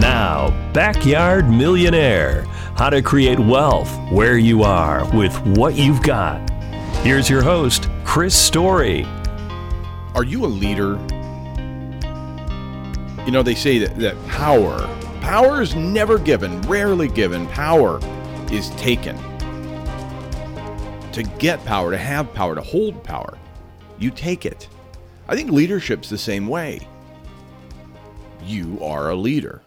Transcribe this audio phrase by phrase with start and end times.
[0.00, 2.42] Now, Backyard Millionaire
[2.76, 6.50] How to create wealth where you are with what you've got.
[6.96, 9.04] Here's your host, Chris Story.
[10.14, 10.98] Are you a leader?
[13.24, 14.86] You know, they say that, that power,
[15.22, 17.46] power is never given, rarely given.
[17.46, 17.98] Power
[18.52, 19.16] is taken.
[21.12, 23.38] To get power, to have power, to hold power,
[23.98, 24.68] you take it.
[25.26, 26.86] I think leadership's the same way.
[28.44, 29.62] You are a leader.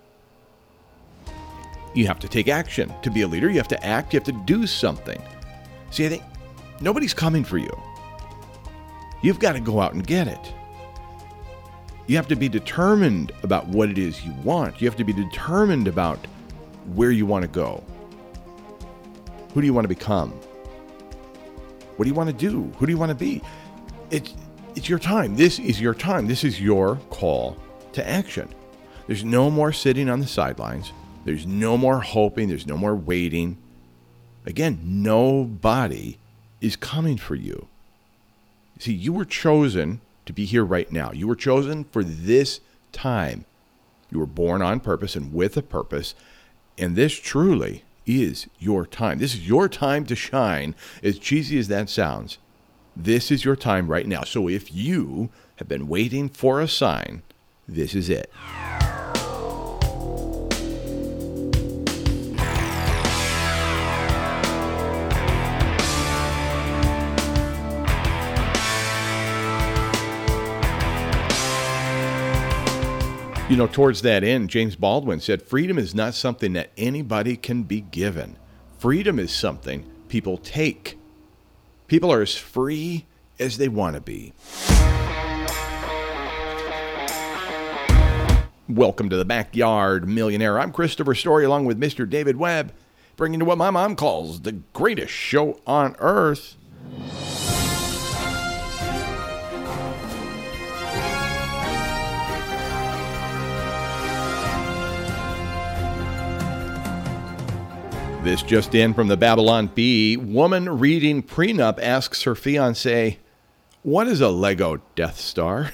[1.93, 2.93] You have to take action.
[3.01, 5.21] To be a leader, you have to act, you have to do something.
[5.91, 6.23] See, I think
[6.81, 7.71] nobody's coming for you.
[9.21, 10.53] You've got to go out and get it.
[12.07, 14.81] You have to be determined about what it is you want.
[14.81, 16.19] You have to be determined about
[16.95, 17.83] where you want to go.
[19.53, 20.31] Who do you want to become?
[21.97, 22.71] What do you want to do?
[22.77, 23.41] Who do you want to be?
[24.09, 24.33] It's
[24.75, 25.35] it's your time.
[25.35, 26.27] This is your time.
[26.27, 27.57] This is your call
[27.93, 28.47] to action.
[29.07, 30.93] There's no more sitting on the sidelines.
[31.25, 32.47] There's no more hoping.
[32.47, 33.57] There's no more waiting.
[34.45, 36.17] Again, nobody
[36.61, 37.67] is coming for you.
[38.79, 41.11] See, you were chosen to be here right now.
[41.11, 43.45] You were chosen for this time.
[44.09, 46.15] You were born on purpose and with a purpose.
[46.77, 49.19] And this truly is your time.
[49.19, 52.37] This is your time to shine, as cheesy as that sounds.
[52.95, 54.23] This is your time right now.
[54.23, 57.21] So if you have been waiting for a sign,
[57.67, 58.31] this is it.
[73.49, 77.63] You know, towards that end, James Baldwin said freedom is not something that anybody can
[77.63, 78.37] be given.
[78.77, 80.99] Freedom is something people take.
[81.87, 83.07] People are as free
[83.39, 84.33] as they want to be.
[88.69, 90.59] Welcome to the Backyard Millionaire.
[90.59, 92.07] I'm Christopher Story along with Mr.
[92.07, 92.71] David Webb,
[93.15, 96.55] bringing you what my mom calls the greatest show on earth.
[108.23, 110.17] This just in from the Babylon Bee.
[110.17, 113.17] Woman reading prenup asks her fiance,
[113.81, 115.71] What is a Lego Death Star?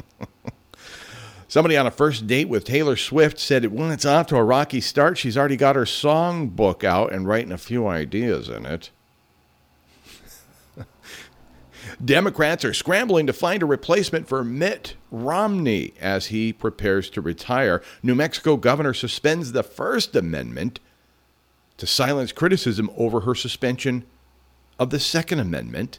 [1.48, 4.80] Somebody on a first date with Taylor Swift said when it's off to a rocky
[4.80, 8.90] start, she's already got her song book out and writing a few ideas in it.
[12.04, 17.82] Democrats are scrambling to find a replacement for Mitt Romney as he prepares to retire.
[18.04, 20.78] New Mexico governor suspends the First Amendment
[21.78, 24.04] to silence criticism over her suspension
[24.78, 25.98] of the Second Amendment.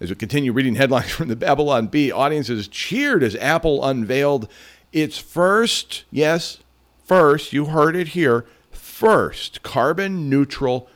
[0.00, 4.48] As we continue reading headlines from the Babylon Bee, audiences cheered as Apple unveiled
[4.92, 6.58] its first, yes,
[7.04, 10.88] first, you heard it here, first carbon neutral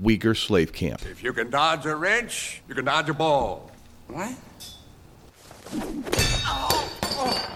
[0.00, 1.04] Uyghur slave camp.
[1.06, 3.70] If you can dodge a wrench, you can dodge a ball.
[4.08, 4.36] What?
[6.44, 7.55] Oh, oh.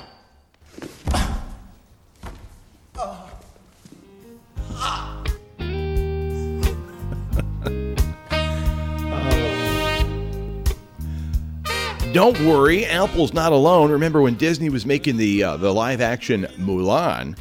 [12.13, 13.93] Don't worry, Apple's not alone.
[13.93, 17.39] Remember when Disney was making the uh, the live action Mulan,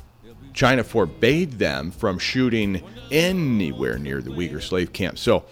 [0.53, 5.17] China forbade them from shooting anywhere near the Uyghur slave camp.
[5.17, 5.45] So,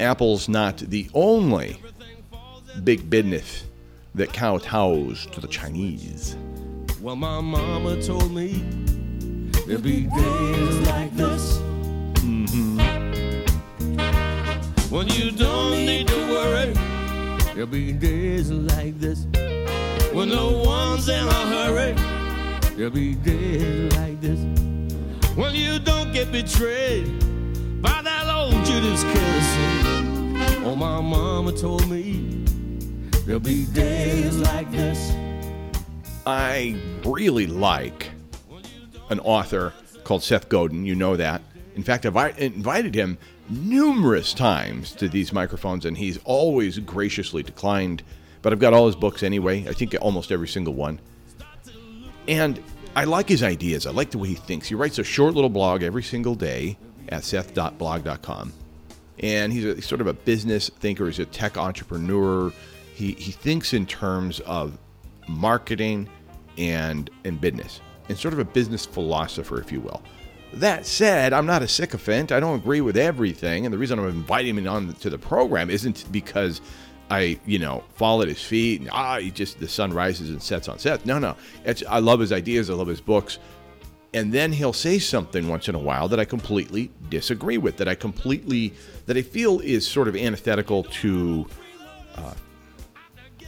[0.00, 1.80] Apple's not the only
[2.82, 3.66] big business
[4.16, 6.34] that kowtows to the Chinese.
[7.00, 8.64] Well, my mama told me
[9.64, 11.58] there'd be days like this.
[12.18, 12.80] Mm-hmm.
[14.92, 16.89] When you don't need to worry.
[17.54, 19.26] There'll be days like this
[20.12, 21.94] when no one's in a hurry.
[22.76, 24.38] There'll be days like this
[25.36, 27.06] when you don't get betrayed
[27.82, 29.46] by that old Judas kiss.
[30.64, 32.44] Oh, my mama told me
[33.26, 35.12] there'll be days like this.
[36.26, 38.10] I really like
[39.08, 39.72] an author
[40.04, 40.84] called Seth Godin.
[40.84, 41.42] You know that.
[41.74, 43.18] In fact, I've invited him
[43.50, 48.02] numerous times to these microphones, and he's always graciously declined.
[48.42, 49.66] But I've got all his books anyway.
[49.68, 51.00] I think almost every single one.
[52.26, 52.62] And
[52.96, 53.86] I like his ideas.
[53.86, 54.68] I like the way he thinks.
[54.68, 58.52] He writes a short little blog every single day at seth.blog.com.
[59.18, 61.06] And he's, a, sort of a business thinker.
[61.06, 62.52] He's a tech entrepreneur.
[62.94, 64.78] He, he thinks in terms of
[65.28, 66.08] marketing
[66.56, 70.02] and, and business, and sort of a business philosopher, if you will.
[70.54, 72.32] That said, I'm not a sycophant.
[72.32, 73.66] I don't agree with everything.
[73.66, 76.60] And the reason I'm inviting him on to the program isn't because
[77.08, 80.42] I, you know, fall at his feet and ah, he just the sun rises and
[80.42, 81.06] sets on Seth.
[81.06, 81.36] No, no.
[81.64, 82.68] It's, I love his ideas.
[82.68, 83.38] I love his books.
[84.12, 87.86] And then he'll say something once in a while that I completely disagree with, that
[87.86, 88.74] I completely,
[89.06, 91.46] that I feel is sort of antithetical to
[92.16, 92.34] uh,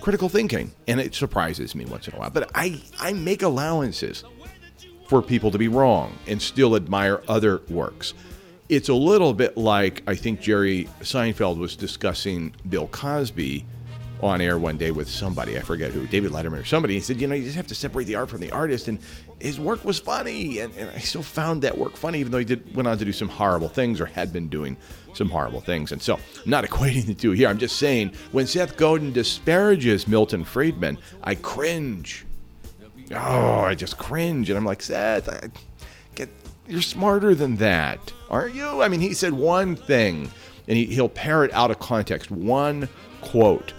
[0.01, 0.71] critical thinking.
[0.87, 2.31] And it surprises me once in a while.
[2.31, 4.23] But I, I make allowances
[5.13, 8.15] for people to be wrong and still admire other works.
[8.71, 13.67] It's a little bit like I think Jerry Seinfeld was discussing Bill Cosby
[14.23, 16.95] on air one day with somebody, I forget who, David Letterman or somebody.
[16.95, 18.89] He said, You know, you just have to separate the art from the artist.
[18.89, 19.01] And
[19.39, 20.61] his work was funny.
[20.61, 23.05] And, and I still found that work funny, even though he did went on to
[23.05, 24.79] do some horrible things or had been doing
[25.13, 25.93] some horrible things.
[25.93, 27.49] And so I'm not equating the two here.
[27.49, 32.25] I'm just saying when Seth Godin disparages Milton Friedman, I cringe.
[33.15, 34.49] Oh, I just cringe.
[34.51, 35.51] And I'm like, Seth, I,
[36.15, 36.29] get,
[36.67, 38.83] you're smarter than that, aren't you?
[38.83, 40.31] I mean, he said one thing
[40.69, 42.89] and he, he'll parrot out of context one
[43.21, 43.73] quote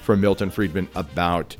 [0.00, 1.56] from Milton Friedman about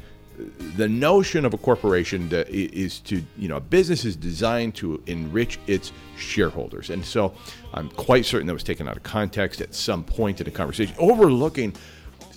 [0.77, 5.03] the notion of a corporation that is to, you know, a business is designed to
[5.07, 6.91] enrich its shareholders.
[6.91, 7.35] And so
[7.75, 10.95] I'm quite certain that was taken out of context at some point in the conversation,
[10.99, 11.75] overlooking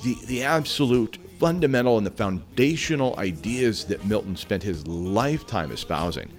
[0.03, 6.31] the, the absolute fundamental and the foundational ideas that Milton spent his lifetime espousing,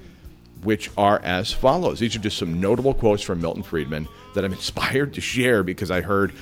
[0.63, 1.99] which are as follows.
[1.99, 5.91] These are just some notable quotes from Milton Friedman that I'm inspired to share because
[5.91, 6.33] I heard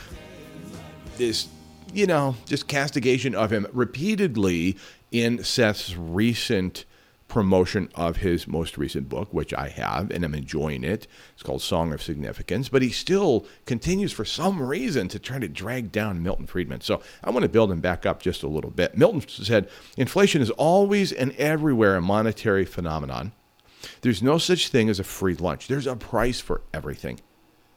[1.16, 1.48] this
[1.92, 4.76] you know, just castigation of him repeatedly
[5.10, 6.84] in Seth's recent
[7.32, 11.06] promotion of his most recent book, which I have and I'm enjoying it.
[11.32, 15.48] It's called Song of Significance, but he still continues for some reason to try to
[15.48, 16.82] drag down Milton Friedman.
[16.82, 18.98] So I want to build him back up just a little bit.
[18.98, 23.32] Milton said, Inflation is always and everywhere a monetary phenomenon.
[24.02, 27.18] There's no such thing as a free lunch, there's a price for everything.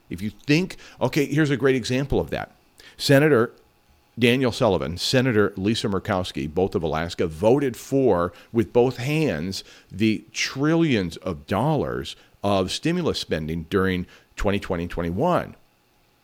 [0.10, 2.54] If you think, okay, here's a great example of that.
[2.98, 3.54] Senator
[4.18, 11.18] Daniel Sullivan, Senator Lisa Murkowski, both of Alaska, voted for, with both hands, the trillions
[11.18, 14.06] of dollars of stimulus spending during
[14.38, 15.56] 2020 and 21.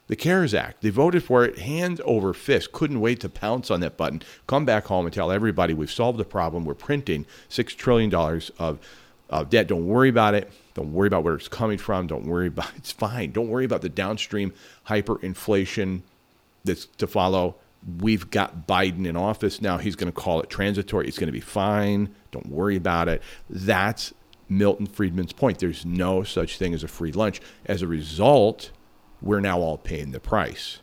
[0.08, 3.80] The CARES Act, they voted for it hand over fist, couldn't wait to pounce on
[3.82, 6.66] that button, come back home and tell everybody we've solved the problem.
[6.66, 8.14] We're printing $6 trillion
[8.60, 8.80] of,
[9.30, 9.68] of debt.
[9.68, 10.52] Don't worry about it.
[10.74, 12.08] Don't worry about where it's coming from.
[12.08, 13.32] Don't worry about it's fine.
[13.32, 14.54] Don't worry about the downstream
[14.88, 16.02] hyperinflation
[16.64, 17.56] that's to follow
[18.00, 19.78] we've got Biden in office now.
[19.78, 21.08] He's going to call it transitory.
[21.08, 22.14] It's going to be fine.
[22.32, 23.22] Don't worry about it.
[23.50, 24.14] That's
[24.50, 25.60] Milton Friedman's point.
[25.60, 27.42] There's no such thing as a free lunch.
[27.66, 28.72] As a result,
[29.22, 30.80] we're now all paying the price.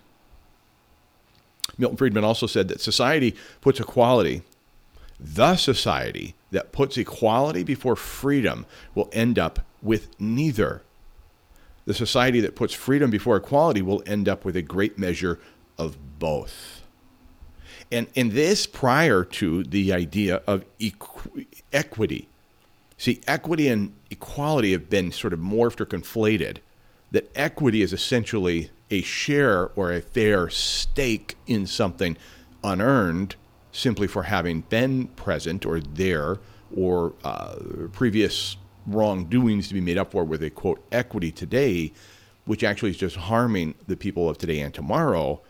[1.77, 4.43] Milton Friedman also said that society puts equality,
[5.21, 10.83] the society that puts equality before freedom will end up with neither.
[11.85, 15.39] The society that puts freedom before equality will end up with a great measure
[15.77, 16.78] of both.
[17.91, 22.29] And, and this prior to the idea of equ- equity.
[22.97, 26.59] See, equity and equality have been sort of morphed or conflated.
[27.13, 32.17] That equity is essentially a share or a fair stake in something
[32.63, 33.37] unearned
[33.73, 36.39] simply for having been present or there
[36.75, 37.57] or uh,
[37.93, 38.57] previous
[38.87, 41.93] wrongdoings to be made up for with a quote equity today,
[42.45, 45.41] which actually is just harming the people of today and tomorrow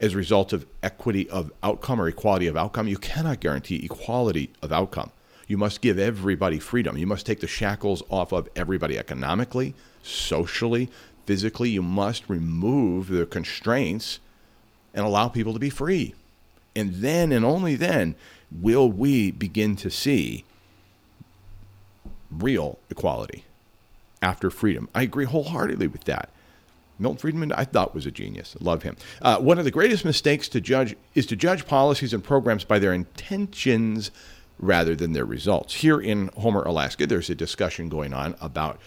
[0.00, 2.88] as a result of equity of outcome or equality of outcome.
[2.88, 5.10] You cannot guarantee equality of outcome.
[5.46, 6.98] You must give everybody freedom.
[6.98, 10.90] You must take the shackles off of everybody economically, socially,
[11.26, 11.70] physically.
[11.70, 14.20] You must remove the constraints
[14.94, 16.14] and allow people to be free.
[16.76, 18.14] And then and only then
[18.52, 20.44] will we begin to see
[22.30, 23.44] real equality
[24.20, 24.88] after freedom.
[24.94, 26.30] I agree wholeheartedly with that.
[26.98, 28.56] Milton Friedman, I thought was a genius.
[28.60, 28.96] Love him.
[29.22, 32.78] Uh, one of the greatest mistakes to judge is to judge policies and programs by
[32.78, 34.10] their intentions
[34.58, 35.74] rather than their results.
[35.74, 38.80] Here in Homer, Alaska, there's a discussion going on about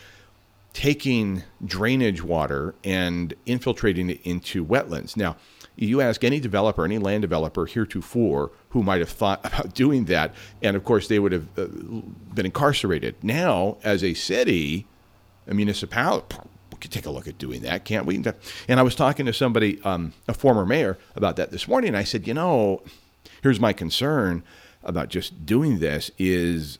[0.74, 5.18] taking drainage water and infiltrating it into wetlands.
[5.18, 5.36] Now,
[5.75, 10.34] you ask any developer, any land developer heretofore who might have thought about doing that,
[10.62, 11.68] and of course they would have uh,
[12.34, 13.15] been incarcerated.
[13.24, 14.88] Now, as a city,
[15.48, 16.36] a municipality,
[16.82, 18.24] could take a look at doing that, can't we?
[18.68, 21.90] And I was talking to somebody, um, a former mayor, about that this morning.
[21.90, 22.82] And I said, you know,
[23.42, 24.44] here's my concern
[24.84, 26.80] about just doing this is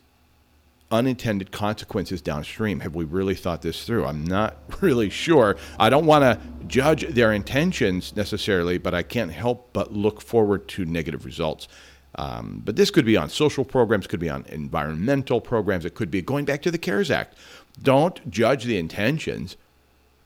[0.90, 2.80] unintended consequences downstream.
[2.80, 4.04] Have we really thought this through?
[4.04, 5.56] I'm not really sure.
[5.78, 10.68] I don't want to judge their intentions necessarily, but I can't help but look forward
[10.68, 11.68] to negative results.
[12.16, 16.10] Um, but this could be on social programs, could be on environmental programs, it could
[16.10, 17.38] be going back to the CARES Act.
[17.80, 19.56] Don't judge the intentions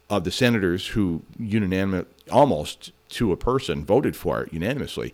[0.09, 5.13] of the senators who unanimously, almost to a person, voted for it unanimously.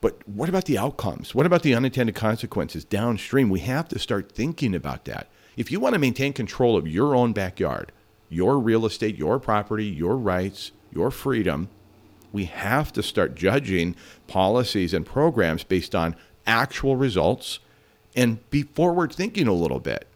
[0.00, 1.34] But what about the outcomes?
[1.34, 3.50] What about the unintended consequences downstream?
[3.50, 5.28] We have to start thinking about that.
[5.56, 7.90] If you want to maintain control of your own backyard,
[8.28, 11.68] your real estate, your property, your rights, your freedom,
[12.32, 16.14] we have to start judging policies and programs based on
[16.46, 17.58] actual results
[18.14, 20.06] and be forward thinking a little bit.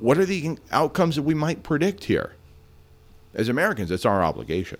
[0.00, 2.32] What are the outcomes that we might predict here?
[3.34, 4.78] As Americans, it's our obligation.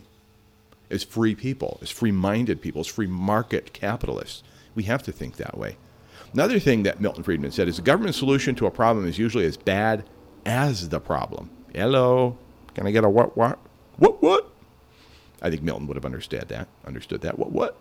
[0.91, 4.43] As free people, as free minded people, as free market capitalists,
[4.75, 5.77] we have to think that way.
[6.33, 9.45] Another thing that Milton Friedman said is the government solution to a problem is usually
[9.45, 10.05] as bad
[10.47, 11.51] as the problem.
[11.75, 12.39] Hello,
[12.75, 13.59] can I get a what what
[13.99, 14.51] what what?
[15.43, 16.69] I think Milton would have understood that.
[16.87, 17.39] Understood that.
[17.39, 17.79] What what?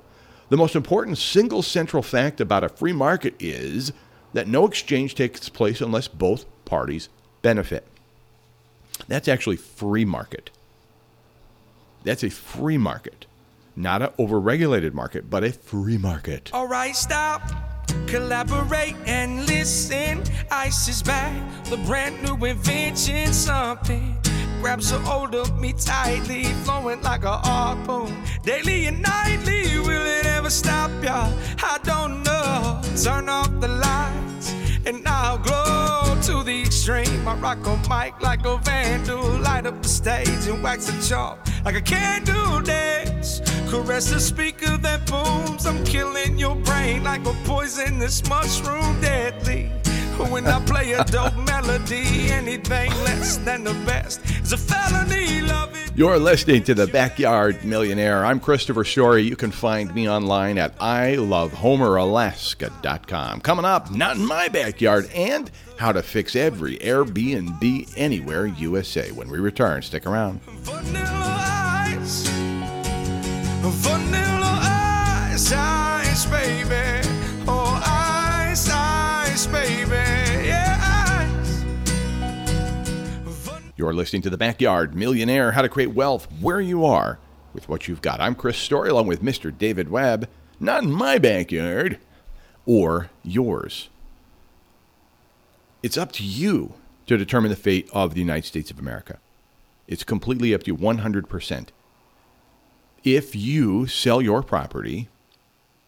[0.49, 3.93] The most important single central fact about a free market is
[4.33, 7.09] that no exchange takes place unless both parties
[7.41, 7.85] benefit.
[9.07, 10.49] That's actually free market.
[12.03, 13.25] That's a free market,
[13.75, 16.49] not an overregulated market, but a free market.
[16.53, 17.41] All right, stop.
[18.07, 20.23] Collaborate and listen.
[20.51, 21.33] Ice is back,
[21.65, 23.33] the brand new invention.
[23.33, 24.15] Something
[24.61, 28.15] grabs a hold of me tightly, flowing like a harpoon.
[28.43, 31.31] Daily and nightly, will it ever stop ya?
[31.61, 32.81] I don't know.
[33.03, 34.53] Turn off the lights
[34.85, 35.68] and I'll glow
[36.49, 37.27] the extreme.
[37.27, 41.37] I rock a mic like a vandal, light up the stage and wax the chalk
[41.63, 43.41] like a candle dance.
[43.69, 45.67] Caress the speaker that booms.
[45.67, 49.78] I'm killing your brain like a poisonous mushroom, deadly.
[50.19, 55.39] When I play a dope melody, anything less than the best is a felony.
[55.41, 55.93] Love it.
[55.95, 58.25] You're listening to The Backyard Millionaire.
[58.25, 59.21] I'm Christopher Story.
[59.23, 63.39] You can find me online at ilovehomeralaska.com.
[63.41, 69.13] Coming up, not in my backyard, and how to fix every Airbnb anywhere USA.
[69.13, 70.41] When we return, stick around.
[70.43, 72.27] Vanilla ice,
[73.61, 74.28] vanilla
[83.79, 87.17] You're listening to The Backyard Millionaire How to Create Wealth Where You Are
[87.53, 88.19] with What You've Got.
[88.19, 89.57] I'm Chris Story along with Mr.
[89.57, 90.27] David Webb.
[90.59, 91.97] Not in my backyard
[92.65, 93.87] or yours.
[95.81, 96.73] It's up to you
[97.07, 99.17] to determine the fate of the United States of America.
[99.87, 101.67] It's completely up to you 100%.
[103.05, 105.07] If you sell your property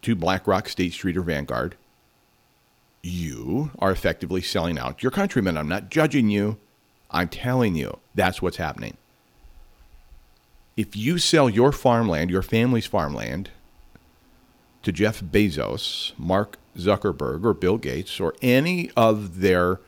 [0.03, 1.75] to BlackRock, State Street, or Vanguard,
[3.03, 5.57] you are effectively selling out your countrymen.
[5.57, 6.57] I'm not judging you.
[7.11, 8.97] I'm telling you, that's what's happening.
[10.77, 13.49] If you sell your farmland, your family's farmland,
[14.83, 19.79] to Jeff Bezos, Mark Zuckerberg, or Bill Gates, or any of their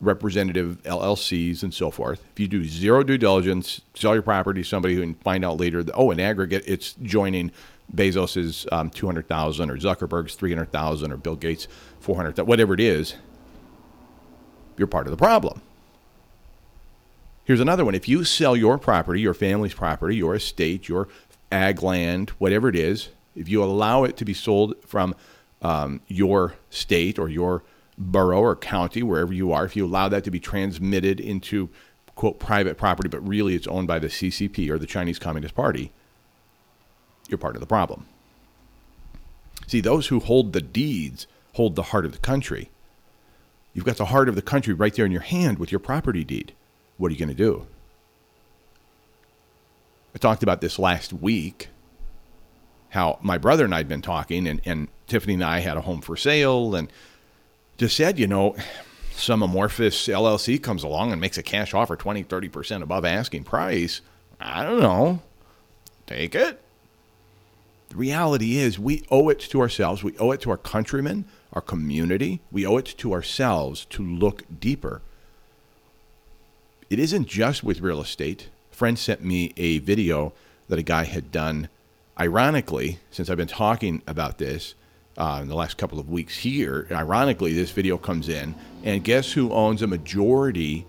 [0.00, 4.68] representative LLCs and so forth, if you do zero due diligence, sell your property to
[4.68, 7.50] somebody who can find out later that, oh, in aggregate, it's joining
[7.94, 11.68] Bezos's um, 200,000 or Zuckerberg's 300,000 or Bill Gates
[12.00, 13.16] 400,000, whatever it is,
[14.78, 15.60] you're part of the problem.
[17.44, 17.94] Here's another one.
[17.94, 21.08] If you sell your property, your family's property, your estate, your
[21.52, 25.14] ag land, whatever it is, if you allow it to be sold from
[25.60, 27.62] um, your state or your
[27.98, 31.68] borough or county, wherever you are, if you allow that to be transmitted into,
[32.14, 35.92] quote, private property, but really it's owned by the CCP or the Chinese Communist Party,
[37.28, 38.06] you're part of the problem.
[39.66, 42.70] See, those who hold the deeds hold the heart of the country.
[43.74, 46.24] You've got the heart of the country right there in your hand with your property
[46.24, 46.52] deed.
[46.96, 47.66] What are you going to do?
[50.14, 51.68] I talked about this last week
[52.90, 55.80] how my brother and I had been talking, and, and Tiffany and I had a
[55.80, 56.88] home for sale, and
[57.76, 58.54] just said, you know,
[59.10, 64.00] some amorphous LLC comes along and makes a cash offer 20, 30% above asking price.
[64.38, 65.22] I don't know.
[66.06, 66.60] Take it.
[67.88, 71.62] The reality is, we owe it to ourselves, we owe it to our countrymen, our
[71.62, 75.02] community, we owe it to ourselves to look deeper.
[76.90, 78.48] It isn't just with real estate.
[78.72, 80.32] A friend sent me a video
[80.68, 81.68] that a guy had done.
[82.18, 84.74] Ironically, since I've been talking about this
[85.16, 89.32] uh, in the last couple of weeks here, ironically, this video comes in, and guess
[89.32, 90.86] who owns a majority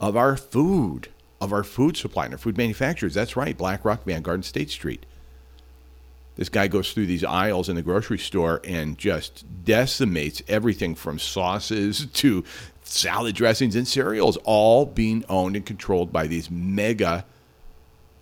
[0.00, 1.08] of our food,
[1.40, 3.14] of our food supply and our food manufacturers?
[3.14, 5.06] That's right, BlackRock, Vanguard, and State Street.
[6.36, 11.18] This guy goes through these aisles in the grocery store and just decimates everything from
[11.18, 12.44] sauces to
[12.88, 17.24] salad dressings and cereals, all being owned and controlled by these mega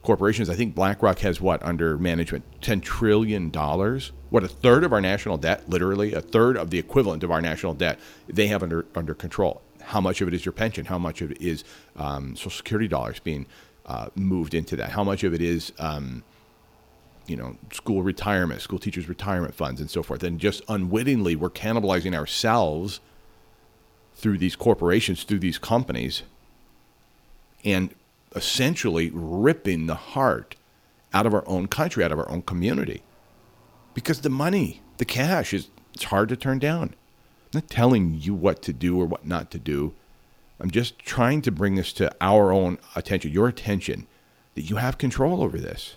[0.02, 0.49] corporations.
[0.49, 2.44] I think BlackRock has what under management?
[2.61, 3.50] $10 trillion.
[3.50, 7.40] What, a third of our national debt, literally, a third of the equivalent of our
[7.40, 9.62] national debt, they have under, under control.
[9.80, 10.87] How much of it is your pension?
[10.87, 11.64] How much of it is
[11.97, 13.47] um, Social Security dollars being
[13.87, 14.90] uh, moved into that?
[14.90, 15.73] How much of it is.
[15.78, 16.25] Um,
[17.26, 20.23] you know, school retirement, school teachers' retirement funds, and so forth.
[20.23, 23.00] And just unwittingly, we're cannibalizing ourselves
[24.14, 26.23] through these corporations, through these companies,
[27.64, 27.94] and
[28.35, 30.56] essentially ripping the heart
[31.12, 33.02] out of our own country, out of our own community.
[33.94, 36.94] Because the money, the cash, is it's hard to turn down.
[37.52, 39.94] I'm not telling you what to do or what not to do.
[40.61, 44.06] I'm just trying to bring this to our own attention, your attention,
[44.54, 45.97] that you have control over this.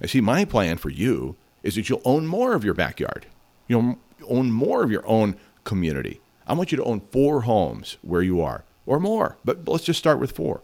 [0.00, 3.26] I see my plan for you is that you'll own more of your backyard.
[3.68, 6.20] You'll own more of your own community.
[6.50, 10.00] I want you to own four homes where you are or more, but let's just
[10.00, 10.62] start with four.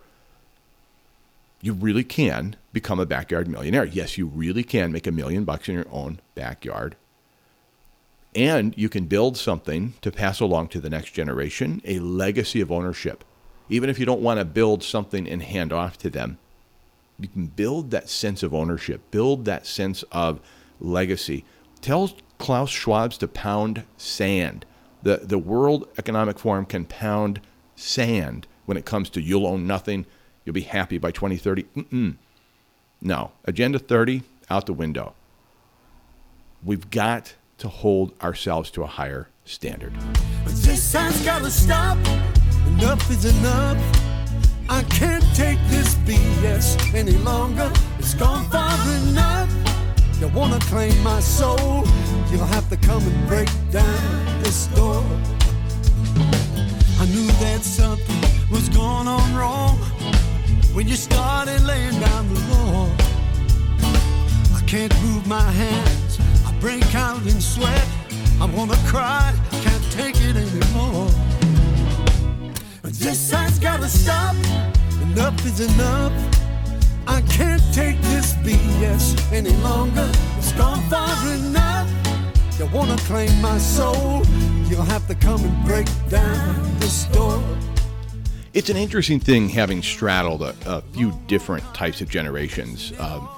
[1.62, 3.84] You really can become a backyard millionaire.
[3.84, 6.96] Yes, you really can make a million bucks in your own backyard.
[8.34, 12.72] And you can build something to pass along to the next generation, a legacy of
[12.72, 13.22] ownership.
[13.68, 16.38] Even if you don't want to build something and hand off to them,
[17.20, 20.40] you can build that sense of ownership, build that sense of
[20.80, 21.44] legacy.
[21.80, 24.66] Tell Klaus Schwab's to pound sand.
[25.06, 27.40] The, the World Economic Forum can pound
[27.76, 30.04] sand when it comes to you'll own nothing,
[30.44, 31.62] you'll be happy by 2030.
[31.76, 32.16] Mm-mm.
[33.00, 35.14] No, Agenda 30 out the window.
[36.60, 39.94] We've got to hold ourselves to a higher standard.
[40.44, 41.98] This has gotta stop.
[42.66, 43.78] Enough is enough.
[44.68, 47.72] I can't take this BS any longer.
[48.00, 48.76] It's gone far
[49.08, 49.48] enough.
[50.18, 51.84] You wanna claim my soul?
[52.36, 55.02] You'll have to come and break down this door.
[57.00, 59.78] I knew that something was going on wrong
[60.74, 62.90] when you started laying down the law.
[64.54, 66.20] I can't move my hands.
[66.46, 67.88] I break out in sweat.
[68.38, 69.32] I wanna cry.
[69.62, 71.08] Can't take it anymore.
[72.82, 74.36] This has gotta stop.
[75.00, 76.12] Enough is enough.
[77.08, 80.06] I can't take this BS any longer.
[80.36, 81.88] It's gone far enough.
[82.58, 84.24] You wanna claim my soul?
[84.64, 87.42] You'll have to come and break down this door.
[88.54, 92.94] It's an interesting thing having straddled a, a few different types of generations.
[92.98, 93.28] Um,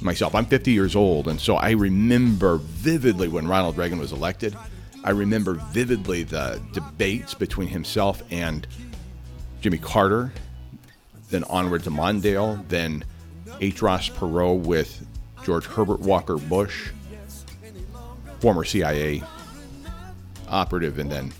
[0.00, 4.56] myself, I'm 50 years old, and so I remember vividly when Ronald Reagan was elected.
[5.04, 8.66] I remember vividly the debates between himself and
[9.60, 10.32] Jimmy Carter,
[11.28, 13.04] then onward to Mondale, then
[13.60, 13.82] H.
[13.82, 15.06] Ross Perot with
[15.44, 16.90] George Herbert Walker Bush,
[18.40, 19.22] former CIA
[20.48, 21.32] operative, and then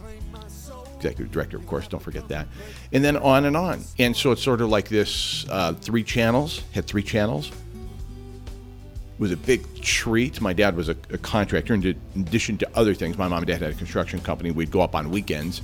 [0.99, 2.47] executive director, of course, don't forget that.
[2.93, 3.83] And then on and on.
[3.99, 7.49] And so it's sort of like this uh, three channels, had three channels.
[7.49, 10.41] It was a big treat.
[10.41, 13.17] My dad was a, a contractor, in, in addition to other things.
[13.17, 14.51] My mom and dad had a construction company.
[14.51, 15.63] We'd go up on weekends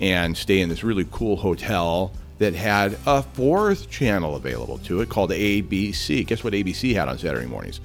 [0.00, 5.08] and stay in this really cool hotel that had a fourth channel available to it
[5.08, 6.26] called ABC.
[6.26, 7.80] Guess what ABC had on Saturday mornings?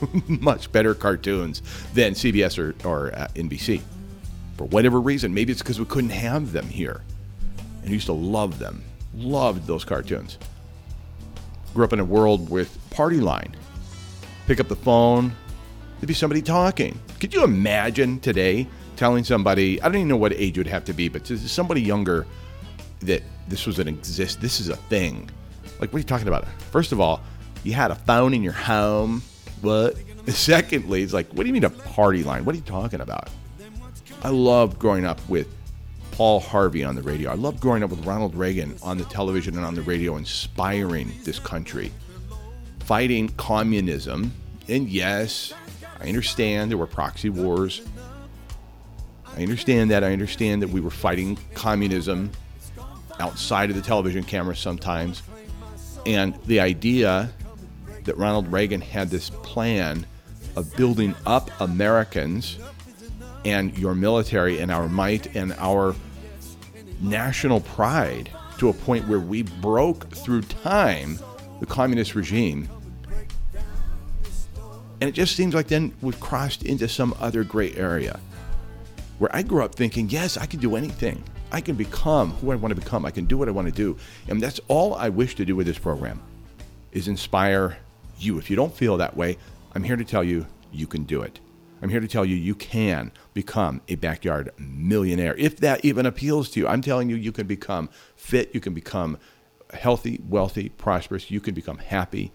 [0.28, 1.62] Much better cartoons
[1.94, 3.82] than CBS or, or uh, NBC.
[4.56, 7.02] For whatever reason, maybe it's because we couldn't have them here.
[7.82, 8.82] And used to love them,
[9.14, 10.38] loved those cartoons.
[11.74, 13.54] Grew up in a world with Party Line.
[14.46, 15.32] Pick up the phone,
[15.98, 16.98] there'd be somebody talking.
[17.20, 20.92] Could you imagine today telling somebody, I don't even know what age would have to
[20.92, 22.26] be, but to somebody younger
[23.00, 25.30] that this was an exist, this is a thing.
[25.80, 26.46] Like, what are you talking about?
[26.70, 27.20] First of all,
[27.62, 29.22] you had a phone in your home.
[29.66, 29.96] What?
[30.28, 32.44] Secondly, it's like, what do you mean a party line?
[32.44, 33.28] What are you talking about?
[34.22, 35.48] I love growing up with
[36.12, 37.32] Paul Harvey on the radio.
[37.32, 41.12] I love growing up with Ronald Reagan on the television and on the radio, inspiring
[41.24, 41.92] this country,
[42.78, 44.32] fighting communism.
[44.68, 45.52] And yes,
[46.00, 47.82] I understand there were proxy wars.
[49.36, 50.04] I understand that.
[50.04, 52.30] I understand that we were fighting communism
[53.18, 55.24] outside of the television camera sometimes.
[56.06, 57.30] And the idea
[58.06, 60.06] that Ronald Reagan had this plan
[60.56, 62.58] of building up Americans
[63.44, 65.94] and your military and our might and our
[67.00, 71.18] national pride to a point where we broke through time
[71.60, 72.68] the communist regime.
[75.00, 78.18] And it just seems like then we've crossed into some other gray area
[79.18, 81.22] where I grew up thinking, yes, I can do anything.
[81.52, 83.04] I can become who I want to become.
[83.04, 83.96] I can do what I want to do.
[84.28, 86.20] And that's all I wish to do with this program
[86.92, 87.76] is inspire
[88.18, 88.38] you.
[88.38, 89.38] If you don't feel that way,
[89.74, 91.40] I'm here to tell you you can do it.
[91.82, 95.34] I'm here to tell you you can become a backyard millionaire.
[95.36, 98.72] If that even appeals to you, I'm telling you you can become fit, you can
[98.72, 99.18] become
[99.72, 102.32] healthy, wealthy, prosperous, you can become happy.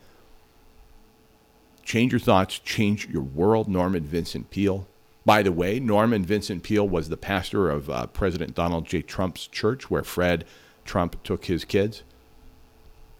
[1.83, 3.67] Change your thoughts, change your world.
[3.67, 4.87] Norman Vincent Peale.
[5.25, 9.01] By the way, Norman Vincent Peale was the pastor of uh, President Donald J.
[9.01, 10.45] Trump's church where Fred
[10.85, 12.03] Trump took his kids.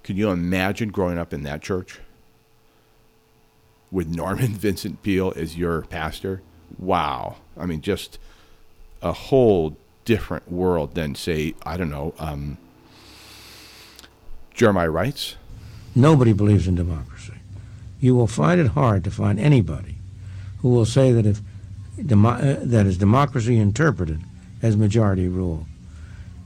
[0.04, 2.00] Can you imagine growing up in that church?
[3.92, 6.42] With Norman Vincent Peale as your pastor,
[6.78, 7.38] wow.
[7.58, 8.18] I mean, just
[9.02, 12.58] a whole different world than, say, I don't know, um,
[14.54, 15.36] Jeremiah Wrights.
[15.96, 17.34] Nobody believes in democracy.
[18.00, 19.98] You will find it hard to find anybody
[20.60, 21.42] who will say that if
[22.00, 24.22] uh, that is democracy interpreted
[24.62, 25.68] as majority rule.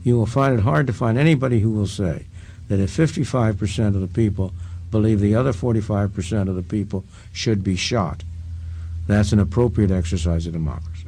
[0.03, 2.25] You will find it hard to find anybody who will say
[2.67, 4.53] that if 55% of the people
[4.91, 8.24] believe the other 45% of the people should be shot,
[9.08, 11.08] that's an appropriate exercise of democracy.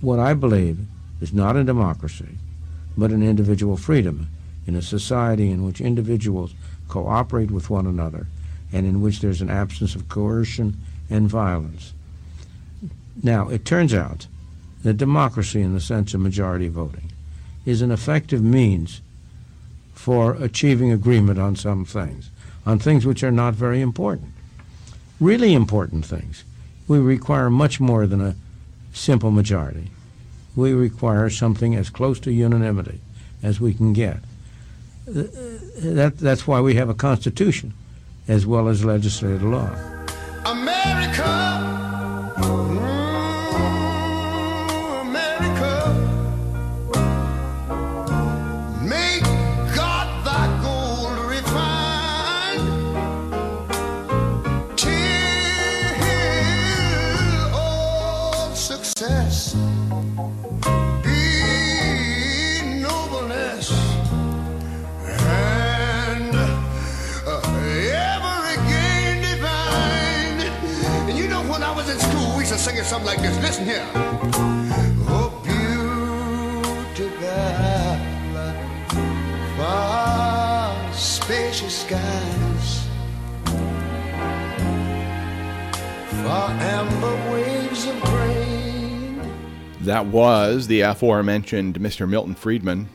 [0.00, 0.78] What I believe
[1.20, 2.38] is not a democracy,
[2.96, 4.28] but an individual freedom
[4.66, 6.54] in a society in which individuals
[6.88, 8.26] cooperate with one another
[8.72, 10.76] and in which there's an absence of coercion
[11.10, 11.94] and violence.
[13.22, 14.26] Now, it turns out
[14.82, 17.10] that democracy, in the sense of majority voting,
[17.64, 19.00] is an effective means
[19.94, 22.30] for achieving agreement on some things,
[22.68, 24.30] on things which are not very important.
[25.18, 26.44] Really important things.
[26.86, 28.36] We require much more than a
[28.92, 29.90] simple majority.
[30.54, 33.00] We require something as close to unanimity
[33.42, 34.18] as we can get.
[35.06, 37.72] That, that's why we have a constitution
[38.28, 39.70] as well as legislative law.
[40.44, 40.97] America.
[72.78, 73.36] Sing something like this.
[73.42, 73.84] Listen here.
[75.10, 75.42] Oh,
[76.94, 77.10] beautiful,
[79.56, 82.88] far spacious skies,
[86.22, 89.20] far amber waves of grain.
[89.80, 92.08] That was the aforementioned Mr.
[92.08, 92.88] Milton Friedman,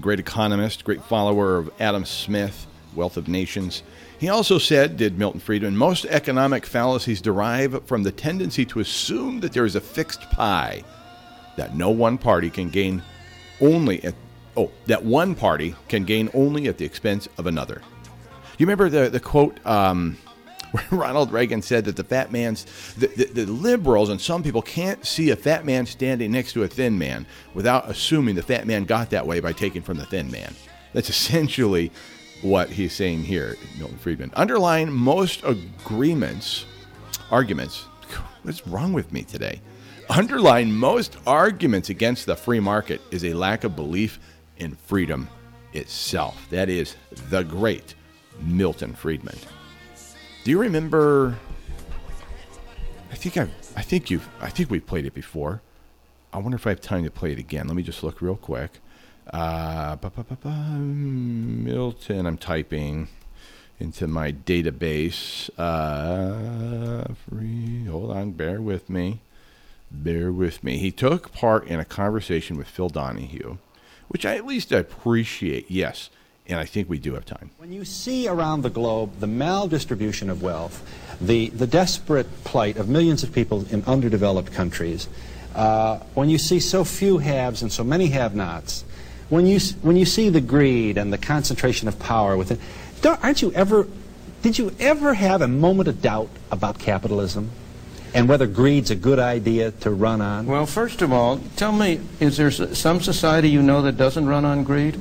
[0.00, 3.82] great economist, great follower of Adam Smith, Wealth of Nations.
[4.24, 9.40] He also said, did Milton Friedman, most economic fallacies derive from the tendency to assume
[9.40, 10.82] that there is a fixed pie,
[11.58, 13.02] that no one party can gain
[13.60, 14.14] only at
[14.56, 17.82] oh, that one party can gain only at the expense of another.
[18.56, 20.16] You remember the the quote um,
[20.70, 24.62] where Ronald Reagan said that the fat man's the, the, the liberals and some people
[24.62, 28.66] can't see a fat man standing next to a thin man without assuming the fat
[28.66, 30.54] man got that way by taking from the thin man.
[30.94, 31.92] That's essentially
[32.42, 34.32] what he's saying here, Milton Friedman.
[34.34, 36.66] Underlying most agreements,
[37.30, 37.86] arguments.
[38.42, 39.60] What's wrong with me today?
[40.10, 44.18] Underlying most arguments against the free market is a lack of belief
[44.58, 45.28] in freedom
[45.72, 46.46] itself.
[46.50, 46.96] That is
[47.30, 47.94] the great
[48.40, 49.38] Milton Friedman.
[50.44, 51.36] Do you remember?
[53.10, 55.62] I think I, I think you've, I think we've played it before.
[56.32, 57.66] I wonder if I have time to play it again.
[57.68, 58.80] Let me just look real quick.
[59.32, 59.96] Uh,
[60.74, 62.26] Milton.
[62.26, 63.08] I'm typing
[63.80, 65.50] into my database.
[65.58, 67.84] Uh, free.
[67.84, 68.32] Hold on.
[68.32, 69.20] Bear with me.
[69.90, 70.78] Bear with me.
[70.78, 73.58] He took part in a conversation with Phil Donahue,
[74.08, 75.70] which I at least appreciate.
[75.70, 76.10] Yes,
[76.46, 77.50] and I think we do have time.
[77.58, 80.82] When you see around the globe the maldistribution of wealth,
[81.20, 85.08] the, the desperate plight of millions of people in underdeveloped countries,
[85.54, 88.84] uh, when you see so few haves and so many have-nots,
[89.28, 92.58] when you, when you see the greed and the concentration of power within,
[93.04, 93.86] aren't you ever,
[94.42, 97.50] did you ever have a moment of doubt about capitalism
[98.14, 100.46] and whether greed's a good idea to run on?
[100.46, 104.44] Well, first of all, tell me, is there some society you know that doesn't run
[104.44, 104.98] on greed?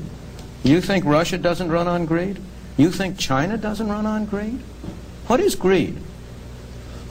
[0.63, 2.39] You think Russia doesn't run on greed?
[2.77, 4.59] You think China doesn't run on greed?
[5.27, 5.97] What is greed?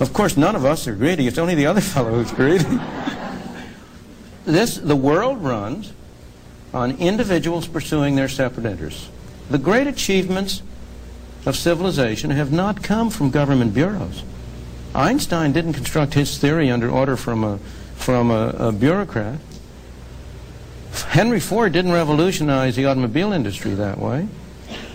[0.01, 1.29] Of course, none of us are greedy.
[1.29, 2.65] It's only the other fellow who's greedy.
[4.45, 5.93] this, the world runs
[6.73, 9.09] on individuals pursuing their separate interests.
[9.51, 10.63] The great achievements
[11.45, 14.23] of civilization have not come from government bureaus.
[14.95, 17.59] Einstein didn't construct his theory under order from a,
[17.97, 19.39] from a, a bureaucrat.
[21.09, 24.29] Henry Ford didn't revolutionize the automobile industry that way.